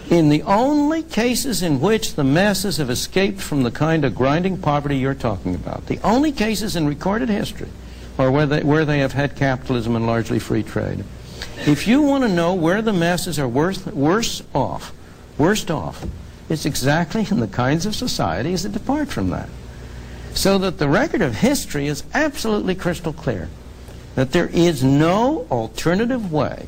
[0.10, 4.58] In the only cases in which the masses have escaped from the kind of grinding
[4.58, 7.68] poverty you're talking about, the only cases in recorded history
[8.18, 11.04] are where they, where they have had capitalism and largely free trade.
[11.66, 14.94] If you want to know where the masses are worse, worse off,
[15.38, 16.06] worst off,
[16.50, 19.50] it's exactly in the kinds of societies that depart from that.
[20.34, 23.50] So that the record of history is absolutely crystal clear
[24.16, 26.68] that there is no alternative way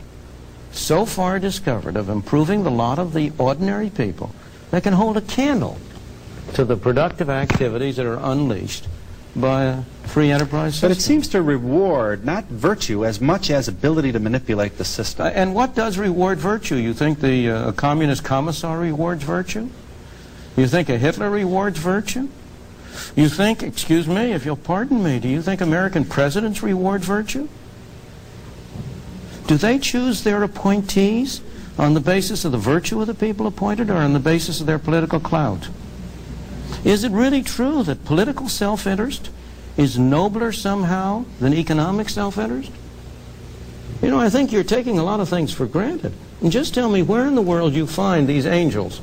[0.71, 4.33] so far discovered of improving the lot of the ordinary people
[4.71, 5.79] that can hold a candle
[6.53, 8.87] to the productive activities that are unleashed
[9.39, 10.89] by a free enterprise system.
[10.89, 15.25] But it seems to reward not virtue as much as ability to manipulate the system.
[15.25, 16.75] Uh, and what does reward virtue?
[16.75, 19.69] You think the uh, communist commissar rewards virtue?
[20.57, 22.27] You think a Hitler rewards virtue?
[23.15, 27.47] You think, excuse me, if you'll pardon me, do you think American presidents reward virtue?
[29.47, 31.41] Do they choose their appointees
[31.77, 34.67] on the basis of the virtue of the people appointed or on the basis of
[34.67, 35.69] their political clout?
[36.83, 39.29] Is it really true that political self-interest
[39.77, 42.71] is nobler somehow than economic self-interest?
[44.01, 46.13] You know, I think you're taking a lot of things for granted.
[46.41, 49.01] And just tell me where in the world you find these angels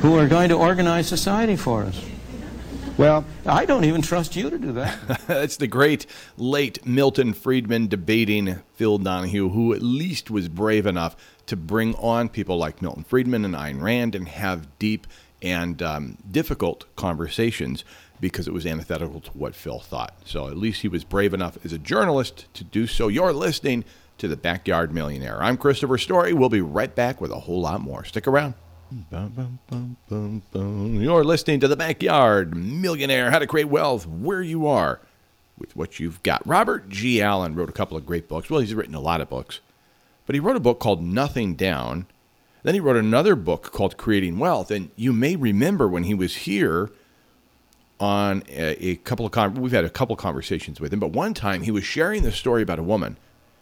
[0.00, 2.00] who are going to organize society for us.
[2.96, 4.98] Well, I don't even trust you to do that.
[5.26, 11.16] That's the great late Milton Friedman debating Phil Donahue, who at least was brave enough
[11.46, 15.06] to bring on people like Milton Friedman and Ayn Rand and have deep
[15.42, 17.84] and um, difficult conversations
[18.20, 20.14] because it was antithetical to what Phil thought.
[20.24, 23.08] So at least he was brave enough as a journalist to do so.
[23.08, 23.84] You're listening
[24.18, 25.40] to the Backyard Millionaire.
[25.42, 26.32] I'm Christopher Story.
[26.32, 28.04] We'll be right back with a whole lot more.
[28.04, 28.54] Stick around.
[29.10, 34.66] Bum, bum, bum, You're listening to the Backyard Millionaire How to Create Wealth Where You
[34.66, 35.00] Are
[35.58, 36.46] with What You've Got.
[36.46, 37.20] Robert G.
[37.20, 38.48] Allen wrote a couple of great books.
[38.48, 39.60] Well, he's written a lot of books,
[40.24, 42.06] but he wrote a book called Nothing Down
[42.62, 44.70] then he wrote another book called Creating Wealth.
[44.70, 46.90] And you may remember when he was here
[48.00, 51.12] on a, a couple of con- we've had a couple of conversations with him, but
[51.12, 53.16] one time he was sharing the story about a woman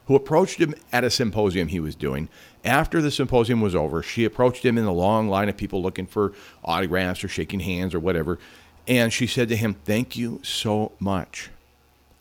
[0.07, 2.29] who approached him at a symposium he was doing.
[2.65, 6.07] After the symposium was over, she approached him in the long line of people looking
[6.07, 6.33] for
[6.65, 8.39] autographs or shaking hands or whatever.
[8.87, 11.51] And she said to him, Thank you so much.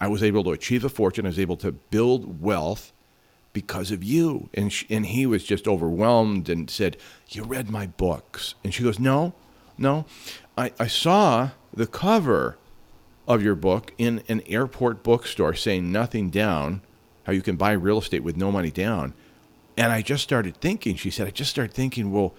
[0.02, 1.26] I was able to achieve a fortune.
[1.26, 2.92] I was able to build wealth
[3.56, 4.50] because of you.
[4.54, 6.98] And, she, and he was just overwhelmed and said,
[7.30, 8.54] You read my books.
[8.64, 9.34] And she goes, No,
[9.80, 10.06] no.
[10.56, 12.58] I, I saw the cover
[13.28, 16.82] of your book in an airport bookstore saying nothing down,
[17.24, 19.16] how you can buy real estate with no money down.
[19.76, 22.36] And I just started thinking, she said, I just started thinking, well,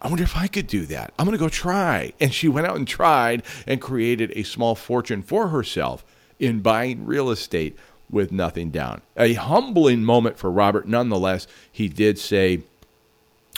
[0.00, 1.12] I wonder if I could do that.
[1.18, 2.12] I'm going to go try.
[2.20, 6.04] And she went out and tried and created a small fortune for herself
[6.38, 7.76] in buying real estate
[8.12, 9.02] with nothing down.
[9.16, 10.86] A humbling moment for Robert.
[10.86, 12.62] Nonetheless, he did say,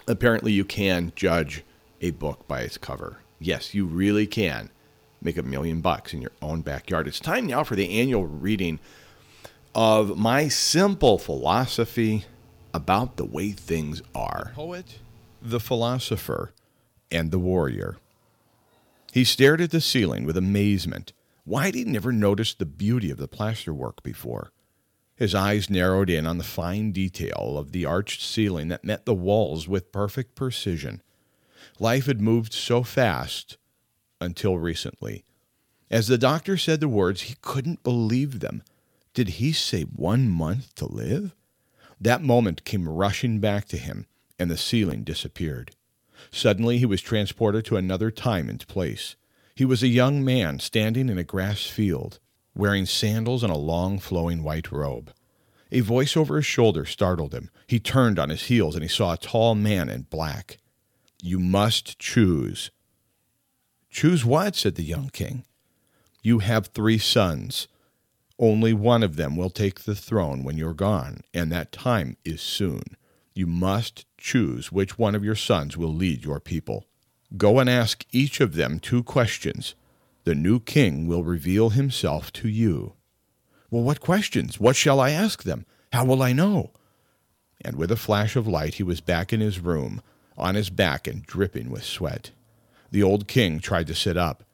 [0.09, 1.63] apparently, you can judge
[2.01, 3.19] a book by its cover.
[3.39, 4.71] Yes, you really can
[5.21, 7.09] make a million bucks in your own backyard.
[7.09, 8.79] It's time now for the annual reading
[9.75, 12.25] of my simple philosophy
[12.73, 14.47] about the way things are.
[14.51, 14.99] The poet,
[15.43, 16.53] the philosopher,
[17.11, 17.97] and the warrior.
[19.13, 21.13] He stared at the ceiling with amazement
[21.45, 24.51] why had he never noticed the beauty of the plasterwork before?
[25.15, 29.15] His eyes narrowed in on the fine detail of the arched ceiling that met the
[29.15, 31.03] walls with perfect precision.
[31.79, 33.59] Life had moved so fast
[34.21, 35.25] until recently.
[35.91, 38.63] As the doctor said the words, he couldn't believe them.
[39.13, 41.35] Did he say one month to live?
[42.01, 44.07] That moment came rushing back to him,
[44.39, 45.71] and the ceiling disappeared.
[46.33, 49.15] Suddenly he was transported to another time and place.
[49.57, 52.19] He was a young man standing in a grass field,
[52.57, 55.13] wearing sandals and a long flowing white robe.
[55.71, 57.51] A voice over his shoulder startled him.
[57.67, 60.59] He turned on his heels and he saw a tall man in black.
[61.23, 62.71] You must choose.
[63.91, 64.57] Choose what?
[64.57, 65.45] said the young king.
[66.23, 67.69] You have three sons.
[68.39, 72.41] Only one of them will take the throne when you're gone, and that time is
[72.41, 72.83] soon.
[73.35, 76.87] You must choose which one of your sons will lead your people.
[77.37, 79.75] Go and ask each of them two questions.
[80.25, 82.95] The new king will reveal himself to you.
[83.71, 84.61] Well, what questions?
[84.61, 85.67] What shall I ask them?
[85.93, 86.71] How will I know?
[87.65, 90.01] And with a flash of light, he was back in his room,
[90.37, 92.31] on his back and dripping with sweat.
[92.91, 94.45] The old king tried to sit up.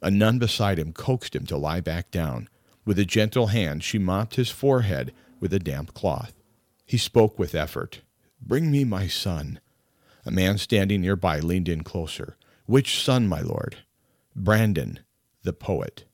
[0.00, 2.48] A nun beside him coaxed him to lie back down.
[2.86, 6.32] With a gentle hand, she mopped his forehead with a damp cloth.
[6.86, 8.00] He spoke with effort.
[8.40, 9.60] Bring me my son.
[10.26, 12.36] A man standing nearby leaned in closer.
[12.66, 13.78] Which son, my lord?
[14.36, 15.00] Brandon,
[15.42, 16.04] the poet.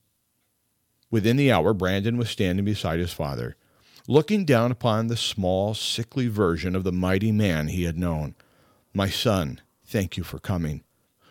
[1.11, 3.57] Within the hour, Brandon was standing beside his father,
[4.09, 8.35] looking down upon the small, sickly version of the mighty man he had known.
[8.95, 10.83] My son, thank you for coming.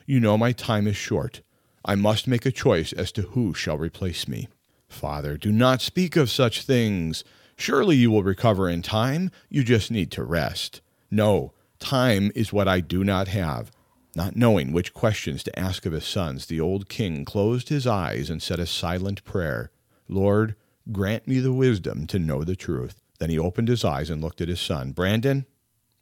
[0.05, 1.41] You know my time is short.
[1.83, 4.47] I must make a choice as to who shall replace me.
[4.87, 7.23] Father, do not speak of such things.
[7.57, 9.31] Surely you will recover in time.
[9.49, 10.81] You just need to rest.
[11.09, 11.53] No,
[11.85, 13.71] Time is what I do not have.
[14.15, 18.27] Not knowing which questions to ask of his sons, the old king closed his eyes
[18.27, 19.69] and said a silent prayer
[20.09, 20.55] Lord,
[20.91, 23.01] grant me the wisdom to know the truth.
[23.19, 24.93] Then he opened his eyes and looked at his son.
[24.93, 25.45] Brandon?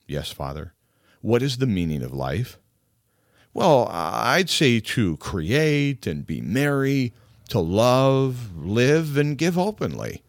[0.08, 0.74] Yes, father.
[1.19, 2.58] What is the meaning of life?
[3.54, 7.13] Well, I'd say to create and be merry,
[7.50, 10.24] to love, live, and give openly.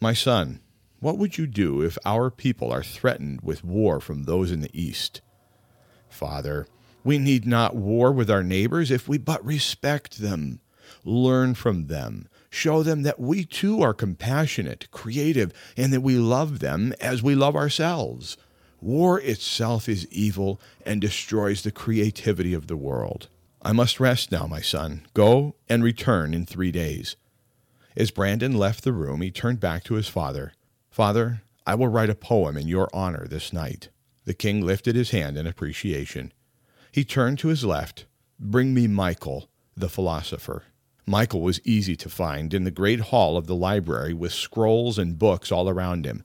[0.00, 0.58] My son,
[1.00, 4.70] what would you do if our people are threatened with war from those in the
[4.72, 5.20] east?
[6.08, 6.66] Father,
[7.04, 10.60] we need not war with our neighbors if we but respect them,
[11.04, 16.58] learn from them, show them that we too are compassionate, creative, and that we love
[16.58, 18.36] them as we love ourselves.
[18.80, 23.28] War itself is evil and destroys the creativity of the world.
[23.62, 25.06] I must rest now, my son.
[25.14, 27.16] Go and return in three days.
[27.96, 30.52] As Brandon left the room, he turned back to his father.
[30.96, 33.90] Father, I will write a poem in your honor this night.
[34.24, 36.32] The king lifted his hand in appreciation.
[36.90, 38.06] He turned to his left.
[38.40, 40.62] Bring me Michael, the philosopher.
[41.06, 45.18] Michael was easy to find in the great hall of the library with scrolls and
[45.18, 46.24] books all around him.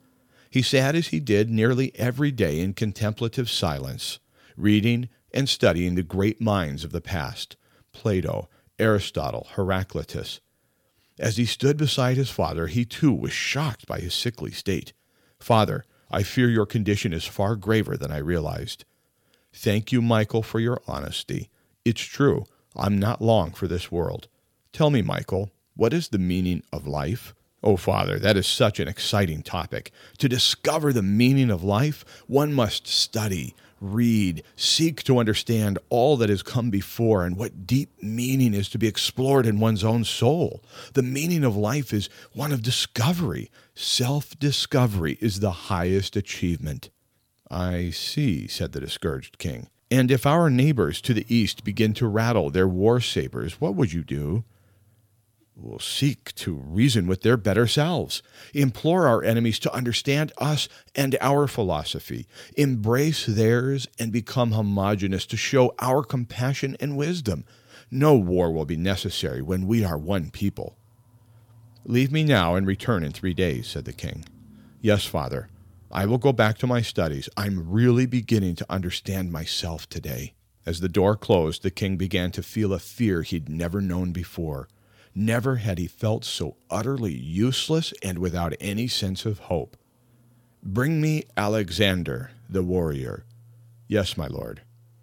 [0.49, 4.19] He sat as he did nearly every day in contemplative silence,
[4.55, 7.57] reading and studying the great minds of the past
[7.91, 8.47] Plato,
[8.79, 10.39] Aristotle, Heraclitus.
[11.21, 14.91] As he stood beside his father, he too was shocked by his sickly state.
[15.39, 18.85] Father, I fear your condition is far graver than I realized.
[19.53, 21.49] Thank you, Michael, for your honesty.
[21.85, 24.29] It's true, I'm not long for this world.
[24.73, 27.35] Tell me, Michael, what is the meaning of life?
[27.61, 29.91] Oh, Father, that is such an exciting topic.
[30.17, 36.29] To discover the meaning of life, one must study, read, seek to understand all that
[36.29, 40.63] has come before and what deep meaning is to be explored in one's own soul.
[40.93, 43.49] The meaning of life is one of discovery.
[43.75, 46.89] Self discovery is the highest achievement.
[47.49, 49.67] I see, said the discouraged king.
[49.89, 53.91] And if our neighbors to the east begin to rattle their war sabers, what would
[53.91, 54.45] you do?
[55.61, 58.21] Will seek to reason with their better selves,
[58.53, 65.37] implore our enemies to understand us and our philosophy, embrace theirs, and become homogeneous to
[65.37, 67.45] show our compassion and wisdom.
[67.89, 70.77] No war will be necessary when we are one people.
[71.85, 74.25] Leave me now and return in three days, said the king.
[74.81, 75.49] Yes, father,
[75.91, 77.27] I will go back to my studies.
[77.35, 80.33] I'm really beginning to understand myself today.
[80.65, 84.67] As the door closed, the king began to feel a fear he'd never known before.
[85.13, 89.75] Never had he felt so utterly useless and without any sense of hope.
[90.63, 93.25] Bring me Alexander, the warrior.
[93.87, 94.61] Yes, my lord.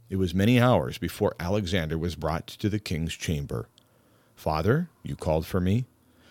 [0.08, 3.68] It was many hours before Alexander was brought to the king's chamber.
[4.34, 5.84] Father, you called for me?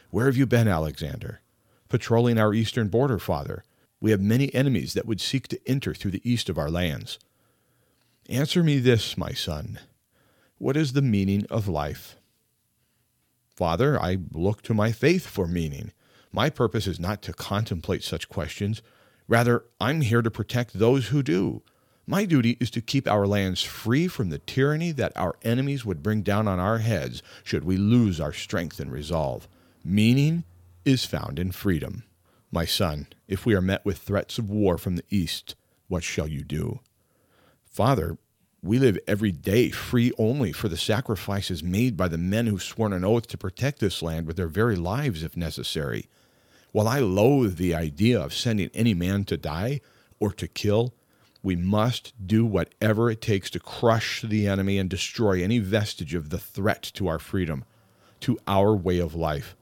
[0.09, 1.41] Where have you been, Alexander?
[1.89, 3.63] Patrolling our eastern border, father.
[4.01, 7.19] We have many enemies that would seek to enter through the east of our lands.
[8.29, 9.79] Answer me this, my son.
[10.57, 12.16] What is the meaning of life?
[13.57, 15.91] Father, I look to my faith for meaning.
[16.31, 18.83] My purpose is not to contemplate such questions.
[19.27, 21.63] Rather, I'm here to protect those who do.
[22.05, 26.03] My duty is to keep our lands free from the tyranny that our enemies would
[26.03, 29.47] bring down on our heads should we lose our strength and resolve.
[29.83, 30.43] Meaning
[30.85, 32.03] is found in freedom.
[32.51, 35.55] My son, if we are met with threats of war from the east,
[35.87, 36.79] what shall you do?
[37.65, 38.19] Father,
[38.67, 42.91] we live every day free only for the sacrifices made by the men who've sworn
[42.91, 46.07] an oath to protect this land with their very lives if necessary.
[46.73, 49.79] While I loathe the idea of sending any man to die
[50.19, 50.93] or to kill,
[51.41, 56.29] we must do whatever it takes to crush the enemy and destroy any vestige of
[56.29, 57.63] the threat to our freedom,
[58.19, 59.55] to our way of life.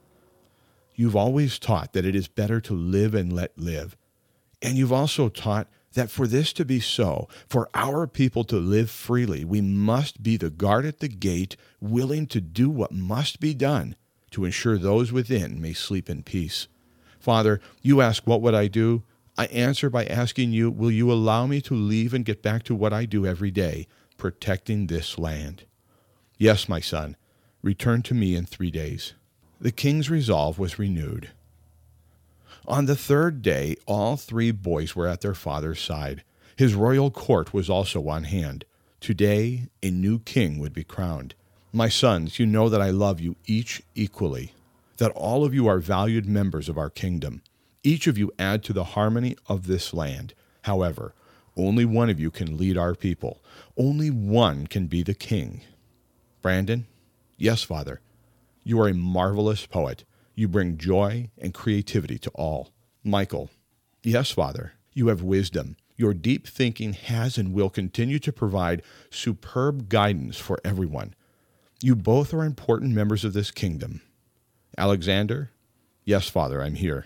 [0.95, 3.95] You've always taught that it is better to live and let live.
[4.61, 8.89] And you've also taught that for this to be so, for our people to live
[8.89, 13.53] freely, we must be the guard at the gate, willing to do what must be
[13.53, 13.95] done
[14.31, 16.67] to ensure those within may sleep in peace.
[17.19, 19.03] Father, you ask, What would I do?
[19.37, 22.75] I answer by asking you, Will you allow me to leave and get back to
[22.75, 25.63] what I do every day, protecting this land?
[26.37, 27.15] Yes, my son.
[27.61, 29.13] Return to me in three days.
[29.59, 31.31] The king's resolve was renewed.
[32.67, 36.23] On the third day, all three boys were at their father's side.
[36.55, 38.65] His royal court was also on hand.
[38.99, 41.35] Today, a new king would be crowned.
[41.71, 44.53] My sons, you know that I love you each equally,
[44.97, 47.43] that all of you are valued members of our kingdom.
[47.83, 50.33] Each of you add to the harmony of this land.
[50.63, 51.13] However,
[51.55, 53.43] only one of you can lead our people.
[53.77, 55.61] Only one can be the king.
[56.41, 56.87] Brandon?
[57.37, 58.01] Yes, father.
[58.63, 60.03] You are a marvelous poet.
[60.35, 62.71] You bring joy and creativity to all.
[63.03, 63.49] Michael,
[64.03, 65.77] yes, Father, you have wisdom.
[65.95, 71.13] Your deep thinking has and will continue to provide superb guidance for everyone.
[71.81, 74.01] You both are important members of this kingdom.
[74.77, 75.51] Alexander,
[76.03, 77.05] yes, Father, I'm here.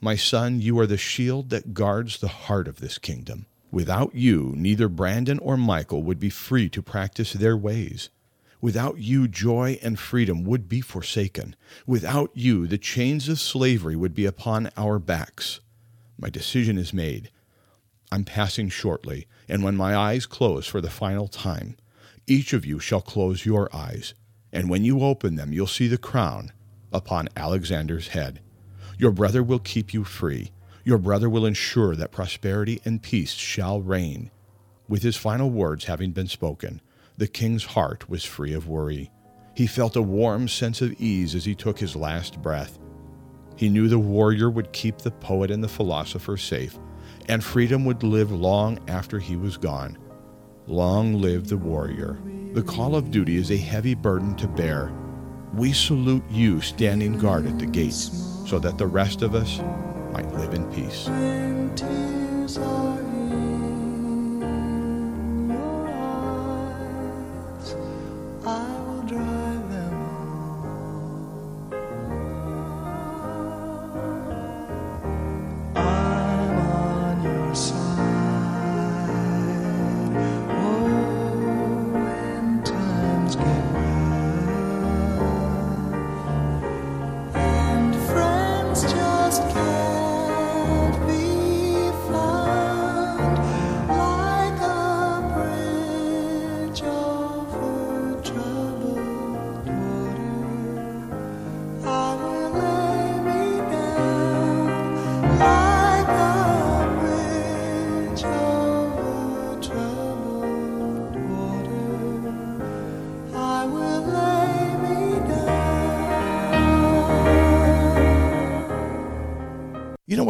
[0.00, 3.46] My son, you are the shield that guards the heart of this kingdom.
[3.72, 8.10] Without you, neither Brandon or Michael would be free to practice their ways.
[8.62, 11.56] Without you, joy and freedom would be forsaken.
[11.84, 15.58] Without you, the chains of slavery would be upon our backs.
[16.16, 17.32] My decision is made.
[18.12, 21.76] I'm passing shortly, and when my eyes close for the final time,
[22.28, 24.14] each of you shall close your eyes,
[24.52, 26.52] and when you open them, you'll see the crown
[26.92, 28.40] upon Alexander's head.
[28.96, 30.52] Your brother will keep you free.
[30.84, 34.30] Your brother will ensure that prosperity and peace shall reign.
[34.86, 36.80] With his final words having been spoken,
[37.22, 39.08] the king's heart was free of worry.
[39.54, 42.80] He felt a warm sense of ease as he took his last breath.
[43.54, 46.76] He knew the warrior would keep the poet and the philosopher safe,
[47.28, 49.98] and freedom would live long after he was gone.
[50.66, 52.18] Long live the warrior.
[52.54, 54.92] The call of duty is a heavy burden to bear.
[55.54, 58.10] We salute you standing guard at the gates
[58.48, 59.60] so that the rest of us
[60.12, 61.06] might live in peace.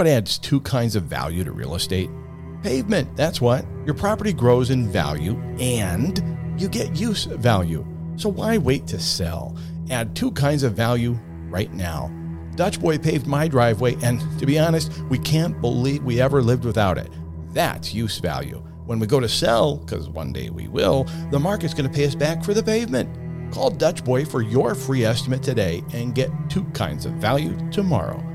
[0.03, 2.11] What adds two kinds of value to real estate?
[2.65, 3.65] Pavement, that's what.
[3.87, 6.21] Your property grows in value and
[6.61, 7.87] you get use value.
[8.17, 9.57] So why wait to sell?
[9.91, 11.17] Add two kinds of value
[11.49, 12.11] right now.
[12.57, 16.65] Dutch Boy paved my driveway, and to be honest, we can't believe we ever lived
[16.65, 17.09] without it.
[17.51, 18.59] That's use value.
[18.87, 22.07] When we go to sell, because one day we will, the market's going to pay
[22.07, 23.55] us back for the pavement.
[23.55, 28.32] Call Dutch Boy for your free estimate today and get two kinds of value tomorrow.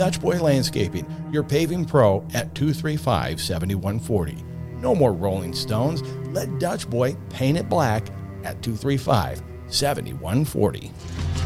[0.00, 4.42] Dutch Boy Landscaping, your paving pro at 235 7140.
[4.80, 6.00] No more Rolling Stones.
[6.28, 8.06] Let Dutch Boy paint it black
[8.42, 10.90] at 235 7140.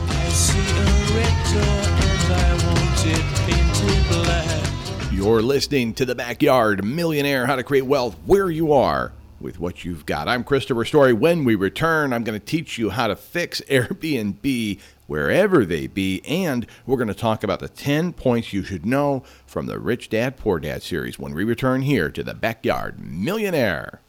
[0.06, 0.84] I see a
[1.16, 5.12] red door and I want it painted black.
[5.12, 9.12] You're listening to The Backyard Millionaire How to Create Wealth Where You Are
[9.44, 10.26] with What You've Got.
[10.26, 11.12] I'm Christopher Story.
[11.12, 16.22] When we return, I'm going to teach you how to fix Airbnb wherever they be,
[16.26, 20.08] and we're going to talk about the 10 points you should know from the Rich
[20.08, 24.00] Dad Poor Dad series when we return here to The Backyard Millionaire.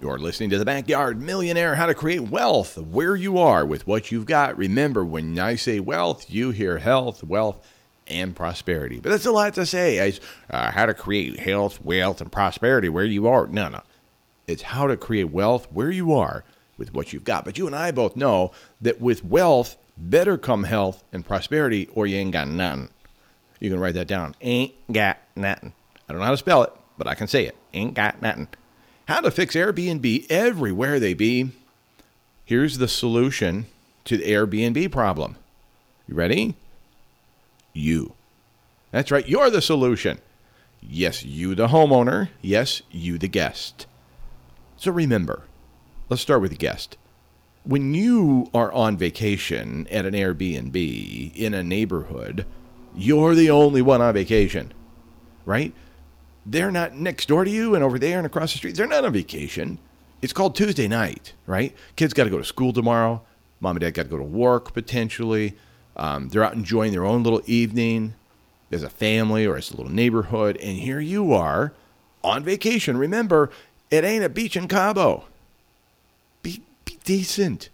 [0.00, 4.10] You're listening to The Backyard Millionaire How to Create Wealth Where You Are with What
[4.10, 4.56] You've Got.
[4.56, 7.64] Remember, when I say wealth, you hear health, wealth,
[8.06, 8.98] and prosperity.
[8.98, 9.98] But that's a lot to say.
[9.98, 13.46] It's uh, how to create health, wealth, and prosperity where you are.
[13.46, 13.82] No, no.
[14.46, 16.44] It's how to create wealth where you are
[16.76, 17.44] with what you've got.
[17.44, 22.06] But you and I both know that with wealth, better come health and prosperity, or
[22.06, 22.88] you ain't got nothing.
[23.60, 24.34] You can write that down.
[24.40, 25.72] Ain't got nothing.
[26.08, 27.56] I don't know how to spell it, but I can say it.
[27.72, 28.48] Ain't got nothing.
[29.06, 31.50] How to fix Airbnb everywhere they be.
[32.44, 33.66] Here's the solution
[34.04, 35.36] to the Airbnb problem.
[36.08, 36.56] You ready?
[37.72, 38.14] You.
[38.90, 40.18] That's right, you're the solution.
[40.80, 42.28] Yes, you, the homeowner.
[42.40, 43.86] Yes, you, the guest.
[44.82, 45.44] So remember,
[46.08, 46.96] let's start with the guest.
[47.62, 52.44] When you are on vacation at an Airbnb in a neighborhood,
[52.92, 54.72] you're the only one on vacation,
[55.44, 55.72] right?
[56.44, 58.74] They're not next door to you and over there and across the street.
[58.74, 59.78] They're not on vacation.
[60.20, 61.76] It's called Tuesday night, right?
[61.94, 63.22] Kids got to go to school tomorrow.
[63.60, 65.56] Mom and dad got to go to work potentially.
[65.96, 68.14] Um, they're out enjoying their own little evening
[68.72, 70.56] as a family or as a little neighborhood.
[70.56, 71.72] And here you are
[72.24, 72.96] on vacation.
[72.96, 73.50] Remember,
[73.92, 75.26] it ain't a beach in Cabo.
[76.42, 77.68] Be, be decent.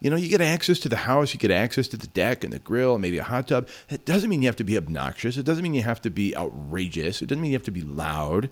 [0.00, 2.52] You know, you get access to the house, you get access to the deck and
[2.52, 3.68] the grill and maybe a hot tub.
[3.90, 5.36] It doesn't mean you have to be obnoxious.
[5.36, 7.20] It doesn't mean you have to be outrageous.
[7.20, 8.48] It doesn't mean you have to be loud.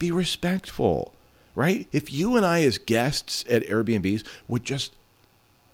[0.00, 1.14] Be respectful,
[1.54, 1.86] right?
[1.92, 4.92] If you and I, as guests at Airbnbs, would just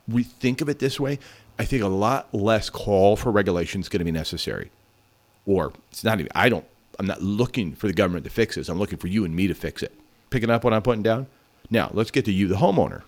[0.06, 1.18] we think of it this way,
[1.58, 4.70] I think a lot less call for regulation is going to be necessary.
[5.46, 6.66] Or it's not even, I don't,
[6.98, 8.68] I'm not looking for the government to fix this.
[8.68, 9.92] I'm looking for you and me to fix it.
[10.34, 11.28] Picking up what I'm putting down?
[11.70, 13.02] Now, let's get to you, the homeowner.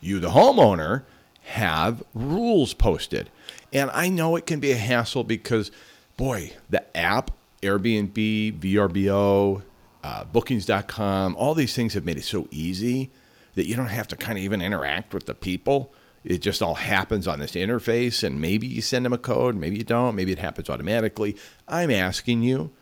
[0.00, 1.04] You, the homeowner,
[1.44, 3.30] have rules posted.
[3.72, 5.70] And I know it can be a hassle because,
[6.16, 7.30] boy, the app,
[7.62, 9.62] Airbnb, VRBO,
[10.02, 13.08] uh, bookings.com, all these things have made it so easy
[13.54, 15.92] that you don't have to kind of even interact with the people.
[16.24, 19.76] It just all happens on this interface, and maybe you send them a code, maybe
[19.76, 21.36] you don't, maybe it happens automatically.
[21.68, 22.72] I'm asking you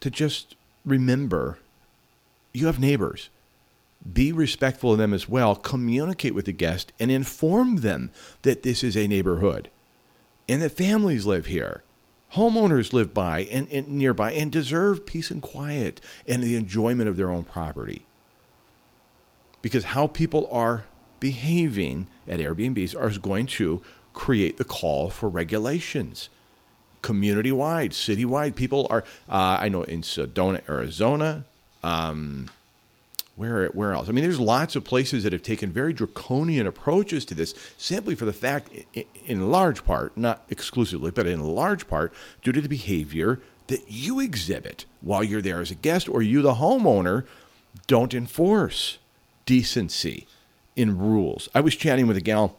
[0.00, 1.58] to just remember
[2.56, 3.28] you have neighbors.
[4.10, 5.54] Be respectful of them as well.
[5.54, 8.10] Communicate with the guest and inform them
[8.42, 9.70] that this is a neighborhood
[10.48, 11.82] and that families live here.
[12.34, 17.16] Homeowners live by and, and nearby and deserve peace and quiet and the enjoyment of
[17.16, 18.06] their own property.
[19.62, 20.84] Because how people are
[21.20, 23.82] behaving at Airbnbs are going to
[24.12, 26.28] create the call for regulations
[27.02, 28.56] community wide, citywide.
[28.56, 31.44] People are, uh, I know in Sedona, Arizona,
[31.82, 32.48] um,
[33.36, 34.08] where where else?
[34.08, 38.14] I mean, there's lots of places that have taken very draconian approaches to this, simply
[38.14, 38.70] for the fact,
[39.26, 42.12] in large part, not exclusively, but in large part,
[42.42, 46.40] due to the behavior that you exhibit while you're there as a guest, or you,
[46.40, 47.24] the homeowner,
[47.86, 48.98] don't enforce
[49.44, 50.26] decency
[50.74, 51.48] in rules.
[51.54, 52.56] I was chatting with a gal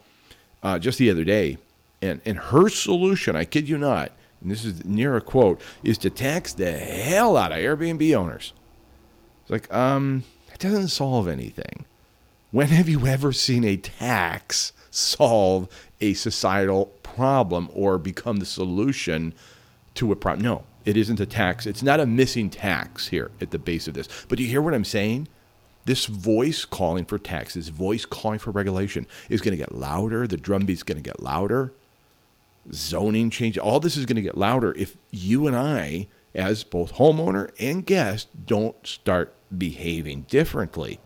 [0.61, 1.57] uh, just the other day,
[2.01, 4.11] and, and her solution, I kid you not,
[4.41, 8.53] and this is near a quote, is to tax the hell out of Airbnb owners.
[9.47, 11.85] It's like, um, it doesn't solve anything.
[12.51, 15.69] When have you ever seen a tax solve
[16.01, 19.33] a societal problem or become the solution
[19.95, 20.43] to a problem?
[20.43, 21.65] No, it isn't a tax.
[21.65, 24.09] It's not a missing tax here at the base of this.
[24.27, 25.29] But do you hear what I'm saying?
[25.85, 30.27] This voice calling for tax, this voice calling for regulation is going to get louder.
[30.27, 31.71] The drumbeat's going to get louder.
[32.73, 36.95] Zoning change, all this is going to get louder if you and I, as both
[36.95, 40.99] homeowner and guest, don't start behaving differently.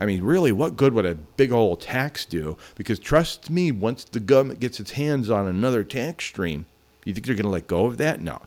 [0.00, 2.56] I mean, really, what good would a big old tax do?
[2.74, 6.66] Because trust me, once the government gets its hands on another tax stream,
[7.04, 8.20] you think they're going to let go of that?
[8.20, 8.42] No.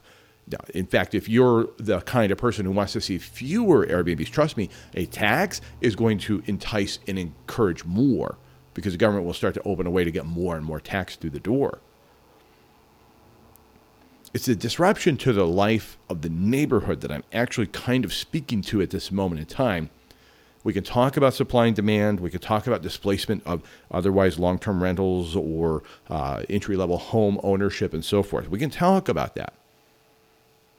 [0.51, 0.57] no.
[0.73, 4.57] In fact, if you're the kind of person who wants to see fewer Airbnbs, trust
[4.57, 8.38] me, a tax is going to entice and encourage more
[8.73, 11.15] because the government will start to open a way to get more and more tax
[11.15, 11.79] through the door.
[14.38, 18.61] It's a disruption to the life of the neighborhood that I'm actually kind of speaking
[18.61, 19.89] to at this moment in time.
[20.63, 22.19] We can talk about supply and demand.
[22.19, 27.39] We can talk about displacement of otherwise long term rentals or uh, entry level home
[27.41, 28.47] ownership and so forth.
[28.47, 29.55] We can talk about that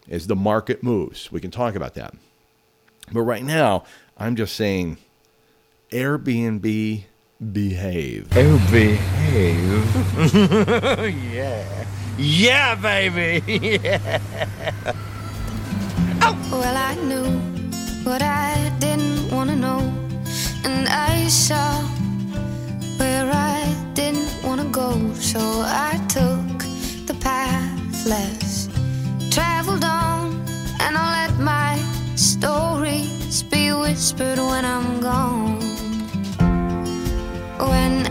[0.08, 1.32] as the market moves.
[1.32, 2.14] We can talk about that.
[3.12, 3.82] But right now,
[4.16, 4.98] I'm just saying
[5.90, 7.02] Airbnb
[7.52, 8.28] behave.
[8.36, 10.34] Oh, behave.
[11.34, 11.86] yeah.
[12.18, 13.42] Yeah, baby.
[13.82, 14.18] yeah.
[16.20, 16.36] Oh.
[16.50, 17.30] Well, I knew
[18.02, 19.80] what I didn't want to know,
[20.64, 21.82] and I saw
[22.98, 23.62] where I
[23.94, 26.58] didn't want to go, so I took
[27.06, 28.68] the path less
[29.30, 30.44] traveled on,
[30.80, 31.78] and I'll let my
[32.16, 35.60] stories be whispered when I'm gone.
[37.58, 38.07] When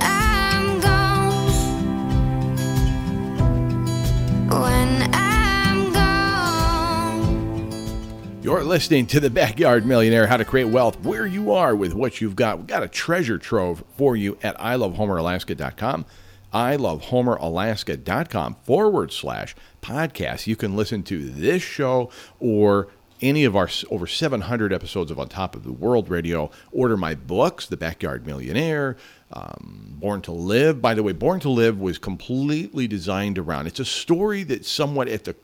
[8.47, 12.21] You're listening to the Backyard Millionaire How to Create Wealth where you are with what
[12.21, 12.59] you've got.
[12.59, 16.05] We've got a treasure trove for you at ilovehomeralaska.com.
[16.53, 20.47] ilovehomeralaska.com forward slash podcast.
[20.47, 22.87] You can listen to this show or
[23.21, 26.49] any of our over 700 episodes of On Top of the World Radio.
[26.71, 28.95] Order my books, The Backyard Millionaire,
[29.33, 30.81] um, Born to Live.
[30.81, 33.67] By the way, Born to Live was completely designed around.
[33.67, 35.35] It's a story that somewhat at the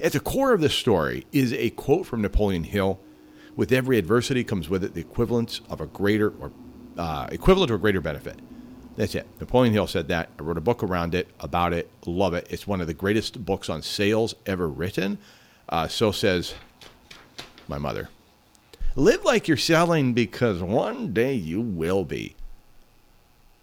[0.00, 3.00] at the core of this story is a quote from Napoleon Hill.
[3.56, 6.52] With every adversity comes with it the equivalence of a greater or
[6.96, 8.38] uh, equivalent a greater benefit.
[8.96, 9.26] That's it.
[9.38, 10.30] Napoleon Hill said that.
[10.38, 11.88] I wrote a book around it, about it.
[12.04, 12.48] Love it.
[12.50, 15.18] It's one of the greatest books on sales ever written.
[15.68, 16.54] Uh, so says
[17.68, 18.08] my mother.
[18.96, 22.34] Live like you're selling because one day you will be.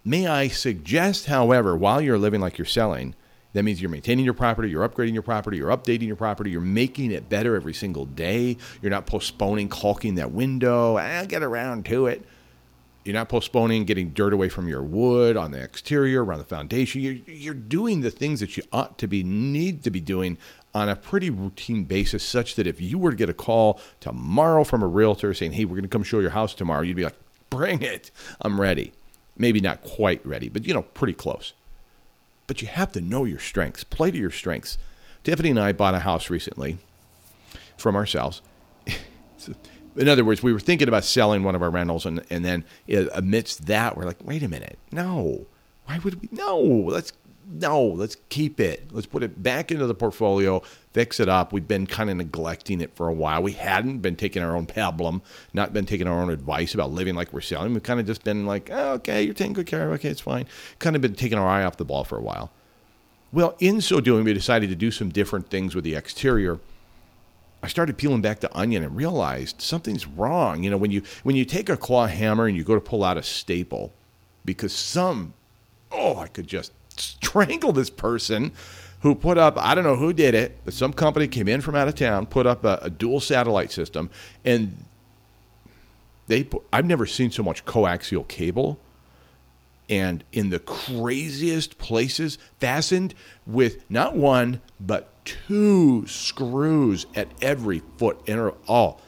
[0.02, 3.14] May I suggest, however, while you're living like you're selling,
[3.56, 6.60] that means you're maintaining your property, you're upgrading your property, you're updating your property, you're
[6.60, 8.58] making it better every single day.
[8.82, 10.96] You're not postponing caulking that window.
[10.96, 12.22] I'll get around to it.
[13.06, 17.00] You're not postponing getting dirt away from your wood on the exterior, around the foundation.
[17.00, 20.36] You're, you're doing the things that you ought to be, need to be doing
[20.74, 24.64] on a pretty routine basis, such that if you were to get a call tomorrow
[24.64, 27.04] from a realtor saying, hey, we're going to come show your house tomorrow, you'd be
[27.04, 27.16] like,
[27.48, 28.10] bring it.
[28.42, 28.92] I'm ready.
[29.38, 31.54] Maybe not quite ready, but you know, pretty close.
[32.46, 34.78] But you have to know your strengths, play to your strengths.
[35.24, 36.78] Tiffany and I bought a house recently
[37.76, 38.42] from ourselves.
[39.96, 42.64] In other words, we were thinking about selling one of our rentals, and, and then
[43.14, 45.46] amidst that, we're like, wait a minute, no.
[45.86, 46.28] Why would we?
[46.32, 47.12] No, let's
[47.48, 48.88] no, let's keep it.
[48.90, 50.62] Let's put it back into the portfolio.
[50.96, 51.52] Fix it up.
[51.52, 53.42] We've been kind of neglecting it for a while.
[53.42, 55.20] We hadn't been taking our own pablum,
[55.52, 57.74] not been taking our own advice about living like we're selling.
[57.74, 59.96] We've kind of just been like, oh, okay, you're taking good care of it.
[59.96, 60.46] Okay, it's fine.
[60.78, 62.50] Kind of been taking our eye off the ball for a while.
[63.30, 66.60] Well, in so doing, we decided to do some different things with the exterior.
[67.62, 70.62] I started peeling back the onion and realized something's wrong.
[70.62, 73.04] You know, when you when you take a claw hammer and you go to pull
[73.04, 73.92] out a staple,
[74.46, 75.34] because some,
[75.92, 78.52] oh, I could just strangle this person
[79.00, 81.74] who put up, I don't know who did it, but some company came in from
[81.74, 84.10] out of town, put up a, a dual satellite system,
[84.44, 84.84] and
[86.26, 88.80] they put, I've never seen so much coaxial cable
[89.88, 93.14] and in the craziest places, fastened
[93.46, 98.20] with not one, but two screws at every foot.
[98.26, 98.98] Inter- oh,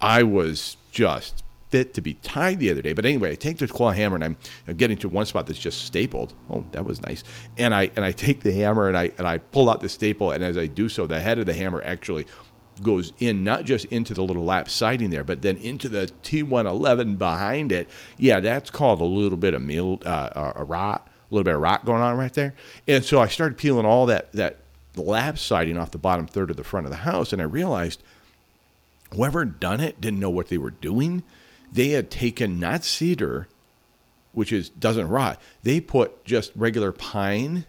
[0.00, 1.41] I was just
[1.72, 2.92] fit to be tied the other day.
[2.92, 4.36] But anyway, I take the claw hammer and I'm,
[4.68, 6.34] I'm getting to one spot that's just stapled.
[6.50, 7.24] Oh, that was nice.
[7.58, 10.30] And I and I take the hammer and I and I pull out the staple.
[10.30, 12.26] And as I do so, the head of the hammer actually
[12.82, 17.18] goes in not just into the little lap siding there, but then into the T111
[17.18, 17.88] behind it.
[18.18, 21.60] Yeah, that's called a little bit of meal, uh, a rot, a little bit of
[21.60, 22.54] rot going on right there.
[22.86, 24.58] And so I started peeling all that that
[24.94, 28.02] lap siding off the bottom third of the front of the house, and I realized
[29.14, 31.22] whoever done it didn't know what they were doing.
[31.72, 33.48] They had taken not cedar,
[34.32, 35.40] which is doesn't rot.
[35.62, 37.64] They put just regular pine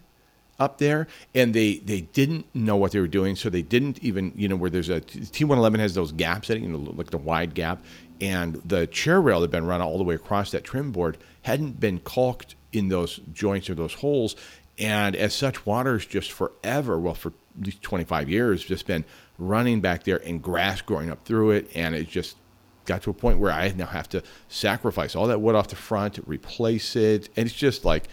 [0.58, 4.32] up there and they they didn't know what they were doing so they didn't even
[4.36, 7.18] you know where there's a t111 has those gaps in it you know like the
[7.18, 7.82] wide gap
[8.20, 11.80] and the chair rail had been run all the way across that trim board hadn't
[11.80, 14.36] been caulked in those joints or those holes
[14.78, 19.04] and as such water's just forever well for at least 25 years just been
[19.38, 22.36] running back there and grass growing up through it and it just
[22.84, 25.76] got to a point where i now have to sacrifice all that wood off the
[25.76, 28.04] front replace it and it's just like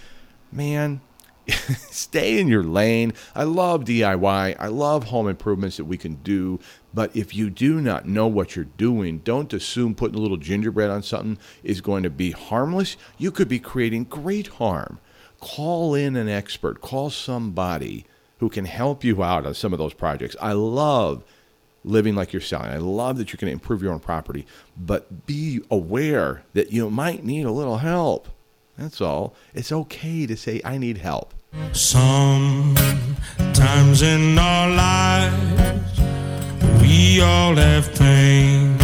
[0.52, 1.02] man
[1.90, 3.14] stay in your lane.
[3.36, 4.56] I love DIY.
[4.60, 6.60] I love home improvements that we can do.
[6.94, 10.90] But if you do not know what you're doing, don't assume putting a little gingerbread
[10.90, 12.98] on something is going to be harmless.
[13.18, 15.00] You could be creating great harm.
[15.40, 18.06] Call in an expert, call somebody
[18.40, 20.36] who can help you out on some of those projects.
[20.40, 21.24] I love
[21.84, 22.70] living like you're selling.
[22.70, 24.46] I love that you can improve your own property,
[24.78, 28.28] but be aware that you might need a little help.
[28.78, 29.36] That's all.
[29.54, 31.34] It's okay to say, I need help.
[31.74, 32.78] Sometimes
[34.02, 36.00] in our lives,
[36.82, 38.78] we all have pain,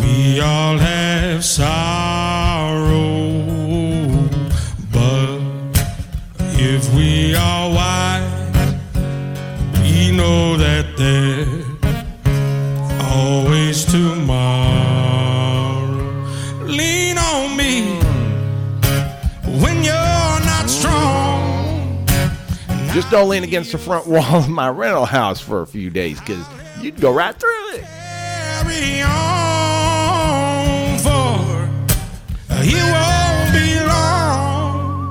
[0.00, 3.00] we all have sorrow.
[4.92, 5.40] But
[6.52, 8.74] if we are wise,
[9.82, 11.39] we know that there's
[23.00, 26.20] Just don't lean against the front wall of my rental house for a few days
[26.20, 26.46] because
[26.82, 27.80] you'd go right through it.
[27.80, 31.66] Carry on for
[32.62, 35.10] he won't be long.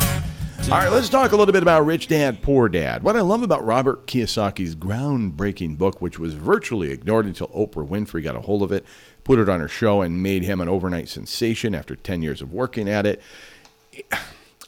[0.72, 3.02] All right, let's talk a little bit about Rich Dad, Poor Dad.
[3.02, 8.24] What I love about Robert Kiyosaki's groundbreaking book, which was virtually ignored until Oprah Winfrey
[8.24, 8.86] got a hold of it,
[9.24, 12.54] put it on her show, and made him an overnight sensation after 10 years of
[12.54, 13.20] working at it.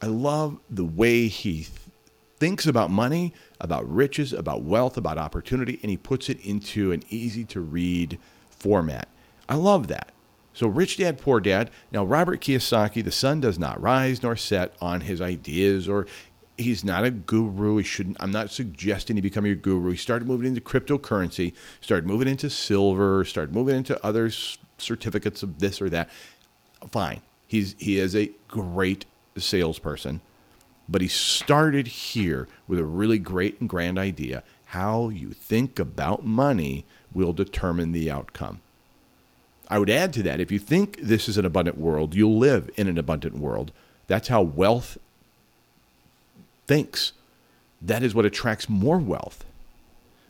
[0.02, 1.68] I love the way he
[2.42, 7.04] thinks about money, about riches, about wealth, about opportunity, and he puts it into an
[7.08, 8.18] easy to read
[8.50, 9.08] format.
[9.48, 10.12] I love that.
[10.52, 11.70] So, Rich Dad, Poor Dad.
[11.92, 16.08] Now, Robert Kiyosaki, the sun does not rise nor set on his ideas, or
[16.58, 17.78] he's not a guru.
[17.78, 18.18] He shouldn't.
[18.20, 19.92] I'm not suggesting he become your guru.
[19.92, 24.32] He started moving into cryptocurrency, started moving into silver, started moving into other
[24.80, 26.10] certificates of this or that.
[26.90, 27.22] Fine.
[27.46, 29.06] He's he is a great
[29.38, 30.22] salesperson,
[30.92, 34.44] but he started here with a really great and grand idea.
[34.66, 38.62] How you think about money will determine the outcome.
[39.70, 42.70] I would add to that if you think this is an abundant world, you'll live
[42.76, 43.72] in an abundant world.
[44.08, 44.98] That's how wealth
[46.68, 47.14] thinks.
[47.82, 49.46] That is what attracts more wealth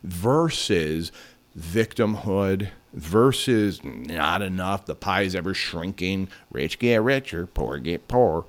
[0.04, 1.12] versus
[1.58, 8.46] victimhood versus not enough, the pie's ever shrinking, rich get richer, poor get poor.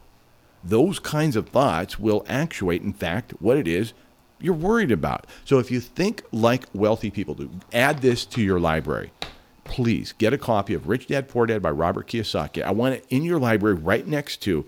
[0.64, 3.92] Those kinds of thoughts will actuate, in fact, what it is
[4.42, 5.26] you're worried about.
[5.44, 9.12] So if you think like wealthy people do, add this to your library.
[9.64, 12.62] Please get a copy of Rich Dad Poor Dad by Robert Kiyosaki.
[12.62, 14.66] I want it in your library right next to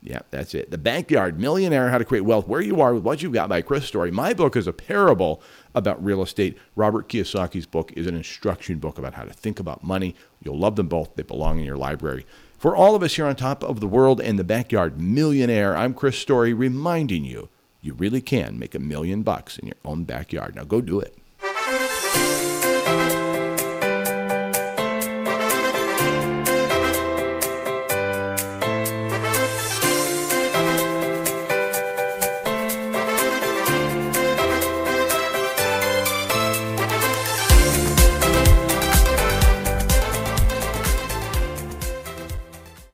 [0.00, 0.70] yeah, that's it.
[0.70, 3.62] The Backyard Millionaire How to Create Wealth Where You Are with What You've Got by
[3.62, 4.12] Chris Story.
[4.12, 5.42] My book is a parable
[5.74, 6.56] about real estate.
[6.76, 10.14] Robert Kiyosaki's book is an instruction book about how to think about money.
[10.40, 11.16] You'll love them both.
[11.16, 12.26] They belong in your library.
[12.58, 15.94] For all of us here on top of the world and the Backyard Millionaire, I'm
[15.94, 17.50] Chris Story reminding you
[17.80, 20.56] You really can make a million bucks in your own backyard.
[20.56, 21.16] Now go do it.